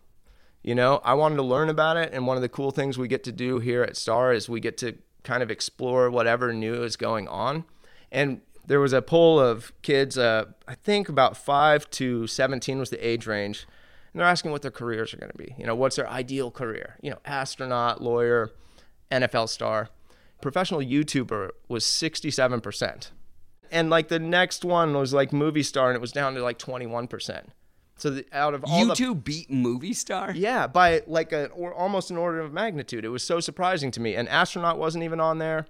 You 0.63 0.73
know, 0.73 0.99
I 1.03 1.13
wanted 1.13 1.35
to 1.35 1.43
learn 1.43 1.69
about 1.69 1.97
it. 1.97 2.11
And 2.13 2.25
one 2.25 2.37
of 2.37 2.41
the 2.41 2.49
cool 2.49 2.71
things 2.71 2.97
we 2.97 3.07
get 3.07 3.23
to 3.25 3.31
do 3.31 3.59
here 3.59 3.83
at 3.83 3.97
Star 3.97 4.33
is 4.33 4.49
we 4.49 4.59
get 4.59 4.77
to 4.79 4.97
kind 5.23 5.43
of 5.43 5.51
explore 5.51 6.09
whatever 6.09 6.53
new 6.53 6.83
is 6.83 6.95
going 6.95 7.27
on. 7.27 7.65
And 8.11 8.41
there 8.65 8.79
was 8.79 8.93
a 8.93 9.01
poll 9.01 9.39
of 9.39 9.71
kids, 9.81 10.17
uh, 10.17 10.45
I 10.67 10.75
think 10.75 11.09
about 11.09 11.37
five 11.37 11.89
to 11.91 12.25
17 12.25 12.79
was 12.79 12.89
the 12.89 13.05
age 13.05 13.27
range. 13.27 13.67
And 14.11 14.19
they're 14.19 14.27
asking 14.27 14.51
what 14.51 14.61
their 14.61 14.71
careers 14.71 15.13
are 15.13 15.17
going 15.17 15.31
to 15.31 15.37
be. 15.37 15.53
You 15.57 15.67
know, 15.67 15.75
what's 15.75 15.97
their 15.97 16.09
ideal 16.09 16.49
career? 16.49 16.95
You 17.01 17.11
know, 17.11 17.19
astronaut, 17.25 18.01
lawyer, 18.01 18.51
NFL 19.11 19.49
star. 19.49 19.89
Professional 20.41 20.81
YouTuber 20.81 21.49
was 21.67 21.83
67%. 21.83 23.11
And 23.71 23.89
like 23.89 24.09
the 24.09 24.19
next 24.19 24.63
one 24.63 24.93
was 24.93 25.13
like 25.13 25.33
movie 25.33 25.63
star, 25.63 25.89
and 25.89 25.95
it 25.95 26.01
was 26.01 26.11
down 26.11 26.35
to 26.35 26.43
like 26.43 26.59
21%. 26.59 27.45
So 27.97 28.09
the, 28.09 28.25
out 28.33 28.53
of 28.53 28.63
all 28.65 28.85
YouTube 28.85 28.97
the, 28.97 29.15
beat 29.15 29.51
movie 29.51 29.93
star? 29.93 30.33
Yeah, 30.35 30.67
by 30.67 31.01
like 31.07 31.31
a, 31.31 31.47
or 31.47 31.73
almost 31.73 32.11
an 32.11 32.17
order 32.17 32.41
of 32.41 32.51
magnitude. 32.51 33.05
It 33.05 33.09
was 33.09 33.23
so 33.23 33.39
surprising 33.39 33.91
to 33.91 34.01
me. 34.01 34.15
An 34.15 34.27
astronaut 34.27 34.77
wasn't 34.77 35.03
even 35.03 35.19
on 35.19 35.37
there. 35.37 35.65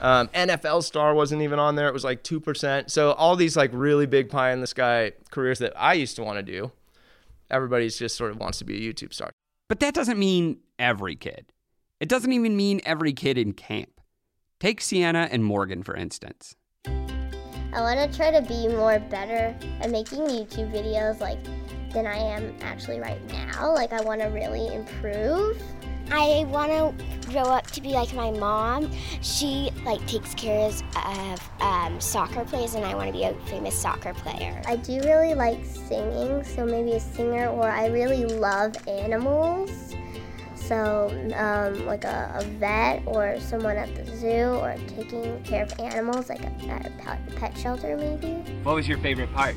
Um, 0.00 0.28
NFL 0.34 0.82
star 0.84 1.14
wasn't 1.14 1.42
even 1.42 1.58
on 1.58 1.76
there. 1.76 1.88
It 1.88 1.92
was 1.92 2.04
like 2.04 2.22
2%. 2.22 2.90
So 2.90 3.12
all 3.12 3.36
these 3.36 3.56
like 3.56 3.70
really 3.74 4.06
big 4.06 4.30
pie 4.30 4.52
in 4.52 4.60
the 4.60 4.66
sky 4.66 5.12
careers 5.30 5.58
that 5.58 5.74
I 5.76 5.92
used 5.94 6.16
to 6.16 6.22
want 6.22 6.38
to 6.38 6.42
do, 6.42 6.72
everybody's 7.50 7.98
just 7.98 8.16
sort 8.16 8.30
of 8.30 8.38
wants 8.38 8.58
to 8.58 8.64
be 8.64 8.76
a 8.76 8.92
YouTube 8.92 9.12
star. 9.12 9.30
But 9.68 9.80
that 9.80 9.94
doesn't 9.94 10.18
mean 10.18 10.58
every 10.78 11.16
kid. 11.16 11.46
It 12.00 12.08
doesn't 12.08 12.32
even 12.32 12.56
mean 12.56 12.80
every 12.84 13.12
kid 13.12 13.36
in 13.36 13.52
camp. 13.52 13.95
Take 14.58 14.80
Sienna 14.80 15.28
and 15.30 15.44
Morgan, 15.44 15.82
for 15.82 15.94
instance. 15.94 16.56
I 16.86 17.80
want 17.82 18.10
to 18.10 18.16
try 18.16 18.30
to 18.30 18.40
be 18.40 18.68
more 18.68 18.98
better 18.98 19.54
at 19.82 19.90
making 19.90 20.20
YouTube 20.20 20.72
videos 20.72 21.20
like 21.20 21.38
than 21.92 22.06
I 22.06 22.16
am 22.16 22.54
actually 22.62 22.98
right 22.98 23.20
now. 23.30 23.74
Like 23.74 23.92
I 23.92 24.00
want 24.00 24.22
to 24.22 24.28
really 24.28 24.74
improve. 24.74 25.62
I 26.10 26.46
want 26.48 26.70
to 26.70 27.30
grow 27.30 27.42
up 27.42 27.66
to 27.72 27.82
be 27.82 27.90
like 27.90 28.14
my 28.14 28.30
mom. 28.30 28.90
She 29.20 29.70
like 29.84 30.06
takes 30.06 30.34
care 30.34 30.70
of 30.70 31.50
um, 31.60 32.00
soccer 32.00 32.44
players, 32.44 32.74
and 32.74 32.84
I 32.84 32.94
want 32.94 33.08
to 33.08 33.12
be 33.12 33.24
a 33.24 33.34
famous 33.46 33.78
soccer 33.78 34.14
player. 34.14 34.62
I 34.66 34.76
do 34.76 35.00
really 35.00 35.34
like 35.34 35.62
singing, 35.66 36.44
so 36.44 36.64
maybe 36.64 36.92
a 36.92 37.00
singer, 37.00 37.48
or 37.48 37.68
I 37.68 37.88
really 37.88 38.24
love 38.24 38.74
animals. 38.88 39.85
So, 40.66 41.10
um, 41.36 41.86
like 41.86 42.02
a, 42.02 42.40
a, 42.40 42.44
vet 42.58 43.02
or 43.06 43.38
someone 43.38 43.76
at 43.76 43.94
the 43.94 44.04
zoo 44.16 44.58
or 44.58 44.74
taking 44.88 45.40
care 45.44 45.62
of 45.62 45.72
animals, 45.78 46.28
like 46.28 46.42
a, 46.42 46.50
at 46.68 46.86
a 46.86 46.90
pet, 46.98 47.20
pet 47.36 47.56
shelter, 47.56 47.96
maybe. 47.96 48.32
What 48.64 48.74
was 48.74 48.88
your 48.88 48.98
favorite 48.98 49.32
part? 49.32 49.54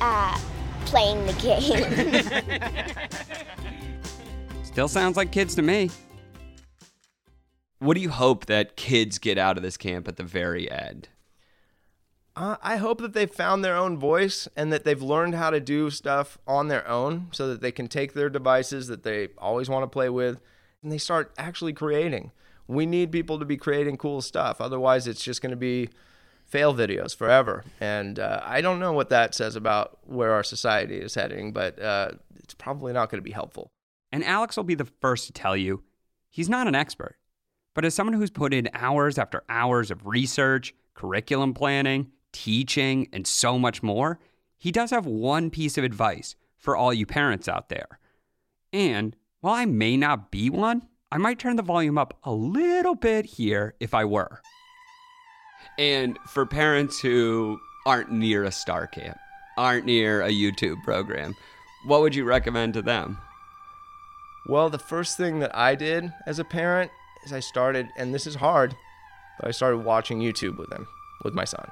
Uh, 0.00 0.38
playing 0.84 1.26
the 1.26 1.32
game. 1.32 2.84
Still 4.62 4.86
sounds 4.86 5.16
like 5.16 5.32
kids 5.32 5.56
to 5.56 5.62
me. 5.62 5.90
What 7.80 7.94
do 7.94 8.00
you 8.00 8.10
hope 8.10 8.46
that 8.46 8.76
kids 8.76 9.18
get 9.18 9.38
out 9.38 9.56
of 9.56 9.64
this 9.64 9.76
camp 9.76 10.06
at 10.06 10.16
the 10.16 10.22
very 10.22 10.70
end? 10.70 11.08
I 12.38 12.76
hope 12.76 13.00
that 13.00 13.14
they've 13.14 13.30
found 13.30 13.64
their 13.64 13.76
own 13.76 13.96
voice 13.96 14.46
and 14.56 14.70
that 14.70 14.84
they've 14.84 15.00
learned 15.00 15.34
how 15.34 15.48
to 15.48 15.58
do 15.58 15.88
stuff 15.88 16.36
on 16.46 16.68
their 16.68 16.86
own 16.86 17.28
so 17.32 17.48
that 17.48 17.62
they 17.62 17.72
can 17.72 17.88
take 17.88 18.12
their 18.12 18.28
devices 18.28 18.88
that 18.88 19.04
they 19.04 19.28
always 19.38 19.70
want 19.70 19.84
to 19.84 19.86
play 19.86 20.10
with 20.10 20.42
and 20.82 20.92
they 20.92 20.98
start 20.98 21.32
actually 21.38 21.72
creating. 21.72 22.32
We 22.68 22.84
need 22.84 23.10
people 23.10 23.38
to 23.38 23.46
be 23.46 23.56
creating 23.56 23.96
cool 23.96 24.20
stuff. 24.20 24.60
Otherwise, 24.60 25.06
it's 25.06 25.22
just 25.22 25.40
going 25.40 25.50
to 25.50 25.56
be 25.56 25.88
fail 26.44 26.74
videos 26.74 27.16
forever. 27.16 27.64
And 27.80 28.18
uh, 28.18 28.42
I 28.44 28.60
don't 28.60 28.80
know 28.80 28.92
what 28.92 29.08
that 29.08 29.34
says 29.34 29.56
about 29.56 29.98
where 30.04 30.32
our 30.32 30.44
society 30.44 30.96
is 30.96 31.14
heading, 31.14 31.52
but 31.52 31.80
uh, 31.80 32.10
it's 32.36 32.54
probably 32.54 32.92
not 32.92 33.10
going 33.10 33.18
to 33.18 33.24
be 33.24 33.32
helpful. 33.32 33.70
And 34.12 34.22
Alex 34.22 34.56
will 34.56 34.64
be 34.64 34.74
the 34.74 34.88
first 35.00 35.26
to 35.26 35.32
tell 35.32 35.56
you 35.56 35.82
he's 36.28 36.50
not 36.50 36.68
an 36.68 36.74
expert. 36.74 37.16
But 37.74 37.84
as 37.84 37.94
someone 37.94 38.14
who's 38.14 38.30
put 38.30 38.52
in 38.52 38.68
hours 38.74 39.18
after 39.18 39.42
hours 39.48 39.90
of 39.90 40.06
research, 40.06 40.74
curriculum 40.94 41.54
planning, 41.54 42.12
teaching, 42.36 43.08
and 43.14 43.26
so 43.26 43.58
much 43.58 43.82
more, 43.82 44.20
he 44.58 44.70
does 44.70 44.90
have 44.90 45.06
one 45.06 45.48
piece 45.48 45.78
of 45.78 45.84
advice 45.84 46.36
for 46.58 46.76
all 46.76 46.92
you 46.92 47.06
parents 47.06 47.48
out 47.48 47.70
there. 47.70 47.98
And 48.74 49.16
while 49.40 49.54
I 49.54 49.64
may 49.64 49.96
not 49.96 50.30
be 50.30 50.50
one, 50.50 50.82
I 51.10 51.16
might 51.16 51.38
turn 51.38 51.56
the 51.56 51.62
volume 51.62 51.96
up 51.96 52.18
a 52.24 52.32
little 52.32 52.94
bit 52.94 53.24
here 53.24 53.74
if 53.80 53.94
I 53.94 54.04
were. 54.04 54.42
And 55.78 56.18
for 56.28 56.44
parents 56.44 57.00
who 57.00 57.58
aren't 57.86 58.12
near 58.12 58.44
a 58.44 58.52
star 58.52 58.86
camp, 58.86 59.16
aren't 59.56 59.86
near 59.86 60.20
a 60.20 60.30
YouTube 60.30 60.82
program, 60.84 61.34
what 61.86 62.02
would 62.02 62.14
you 62.14 62.24
recommend 62.24 62.74
to 62.74 62.82
them? 62.82 63.16
Well, 64.46 64.68
the 64.68 64.78
first 64.78 65.16
thing 65.16 65.38
that 65.38 65.56
I 65.56 65.74
did 65.74 66.12
as 66.26 66.38
a 66.38 66.44
parent 66.44 66.90
is 67.24 67.32
I 67.32 67.40
started, 67.40 67.88
and 67.96 68.12
this 68.12 68.26
is 68.26 68.34
hard, 68.34 68.76
but 69.40 69.48
I 69.48 69.52
started 69.52 69.78
watching 69.78 70.20
YouTube 70.20 70.58
with 70.58 70.70
him, 70.70 70.86
with 71.24 71.32
my 71.32 71.44
son 71.44 71.70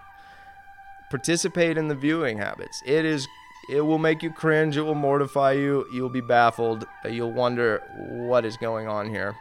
participate 1.15 1.79
in 1.79 1.87
the 1.87 1.95
viewing 1.95 2.39
habits. 2.39 2.83
It 2.85 3.05
is 3.05 3.29
it 3.69 3.83
will 3.83 3.99
make 3.99 4.21
you 4.21 4.33
cringe, 4.33 4.77
it 4.77 4.83
will 4.83 4.97
mortify 4.97 5.53
you, 5.53 5.87
you'll 5.93 6.09
be 6.09 6.21
baffled, 6.21 6.89
you'll 7.09 7.31
wonder 7.31 7.85
what 8.27 8.45
is 8.45 8.57
going 8.57 8.89
on 8.89 9.09
here. 9.09 9.37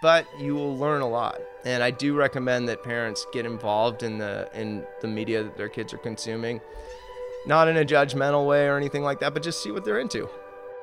But 0.00 0.26
you 0.40 0.54
will 0.54 0.74
learn 0.78 1.02
a 1.02 1.06
lot. 1.06 1.38
And 1.66 1.82
I 1.82 1.90
do 1.90 2.16
recommend 2.16 2.66
that 2.70 2.82
parents 2.82 3.26
get 3.30 3.44
involved 3.44 4.02
in 4.02 4.16
the 4.16 4.48
in 4.54 4.86
the 5.02 5.08
media 5.08 5.42
that 5.42 5.58
their 5.58 5.68
kids 5.68 5.92
are 5.92 5.98
consuming. 5.98 6.62
Not 7.46 7.68
in 7.68 7.76
a 7.76 7.84
judgmental 7.84 8.46
way 8.46 8.66
or 8.66 8.78
anything 8.78 9.02
like 9.02 9.20
that, 9.20 9.34
but 9.34 9.42
just 9.42 9.62
see 9.62 9.70
what 9.70 9.84
they're 9.84 10.00
into. 10.00 10.30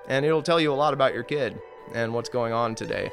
And 0.07 0.27
it'll 0.27 0.43
tell 0.43 0.61
you 0.61 0.71
a 0.71 0.75
lot 0.75 0.93
about 0.93 1.15
your 1.15 1.23
kid 1.23 1.59
and 1.95 2.13
what's 2.13 2.29
going 2.29 2.53
on 2.53 2.75
today. 2.75 3.09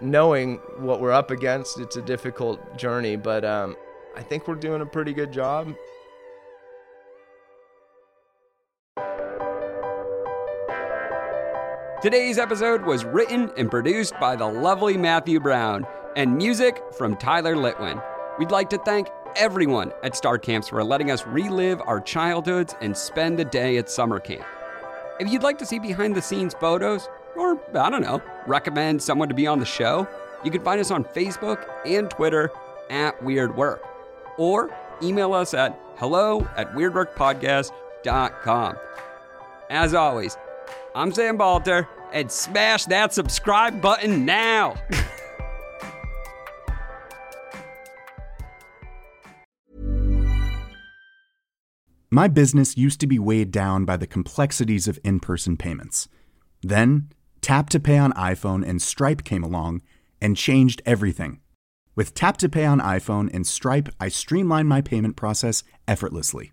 Knowing 0.00 0.58
what 0.78 1.00
we're 1.00 1.10
up 1.10 1.32
against, 1.32 1.80
it's 1.80 1.96
a 1.96 2.02
difficult 2.02 2.78
journey, 2.78 3.16
but 3.16 3.44
um, 3.44 3.76
I 4.16 4.22
think 4.22 4.46
we're 4.46 4.54
doing 4.54 4.82
a 4.82 4.86
pretty 4.86 5.12
good 5.12 5.32
job. 5.32 5.74
Today's 12.02 12.36
episode 12.36 12.82
was 12.82 13.04
written 13.04 13.52
and 13.56 13.70
produced 13.70 14.18
by 14.18 14.34
the 14.34 14.44
lovely 14.44 14.96
Matthew 14.96 15.38
Brown 15.38 15.86
and 16.16 16.36
music 16.36 16.82
from 16.98 17.16
Tyler 17.16 17.54
Litwin. 17.54 18.02
We'd 18.40 18.50
like 18.50 18.68
to 18.70 18.78
thank 18.78 19.06
everyone 19.36 19.92
at 20.02 20.16
Star 20.16 20.36
Camps 20.36 20.66
for 20.66 20.82
letting 20.82 21.12
us 21.12 21.24
relive 21.28 21.80
our 21.86 22.00
childhoods 22.00 22.74
and 22.80 22.96
spend 22.96 23.38
a 23.38 23.44
day 23.44 23.76
at 23.76 23.88
summer 23.88 24.18
camp. 24.18 24.44
If 25.20 25.30
you'd 25.30 25.44
like 25.44 25.58
to 25.58 25.64
see 25.64 25.78
behind 25.78 26.16
the 26.16 26.22
scenes 26.22 26.54
photos, 26.54 27.08
or 27.36 27.56
I 27.78 27.88
don't 27.88 28.02
know, 28.02 28.20
recommend 28.48 29.00
someone 29.00 29.28
to 29.28 29.34
be 29.36 29.46
on 29.46 29.60
the 29.60 29.64
show, 29.64 30.08
you 30.44 30.50
can 30.50 30.64
find 30.64 30.80
us 30.80 30.90
on 30.90 31.04
Facebook 31.04 31.64
and 31.86 32.10
Twitter 32.10 32.50
at 32.90 33.22
Weird 33.22 33.56
Work, 33.56 33.80
or 34.38 34.76
email 35.04 35.34
us 35.34 35.54
at 35.54 35.78
hello 35.98 36.48
at 36.56 36.72
weirdworkpodcast.com. 36.72 38.76
As 39.70 39.94
always, 39.94 40.36
I'm 40.94 41.10
Sam 41.10 41.38
Balter, 41.38 41.88
and 42.12 42.30
smash 42.30 42.84
that 42.86 43.14
subscribe 43.14 43.80
button 43.80 44.26
now. 44.26 44.74
My 52.10 52.28
business 52.28 52.76
used 52.76 53.00
to 53.00 53.06
be 53.06 53.18
weighed 53.18 53.50
down 53.50 53.86
by 53.86 53.96
the 53.96 54.06
complexities 54.06 54.86
of 54.86 54.98
in 55.02 55.18
person 55.18 55.56
payments. 55.56 56.08
Then, 56.60 57.08
Tap 57.40 57.70
to 57.70 57.80
Pay 57.80 57.96
on 57.96 58.12
iPhone 58.12 58.62
and 58.68 58.82
Stripe 58.82 59.24
came 59.24 59.42
along 59.42 59.80
and 60.20 60.36
changed 60.36 60.82
everything. 60.84 61.40
With 61.96 62.12
Tap 62.12 62.36
to 62.38 62.50
Pay 62.50 62.66
on 62.66 62.80
iPhone 62.80 63.32
and 63.32 63.46
Stripe, 63.46 63.88
I 63.98 64.08
streamlined 64.08 64.68
my 64.68 64.82
payment 64.82 65.16
process 65.16 65.64
effortlessly. 65.88 66.52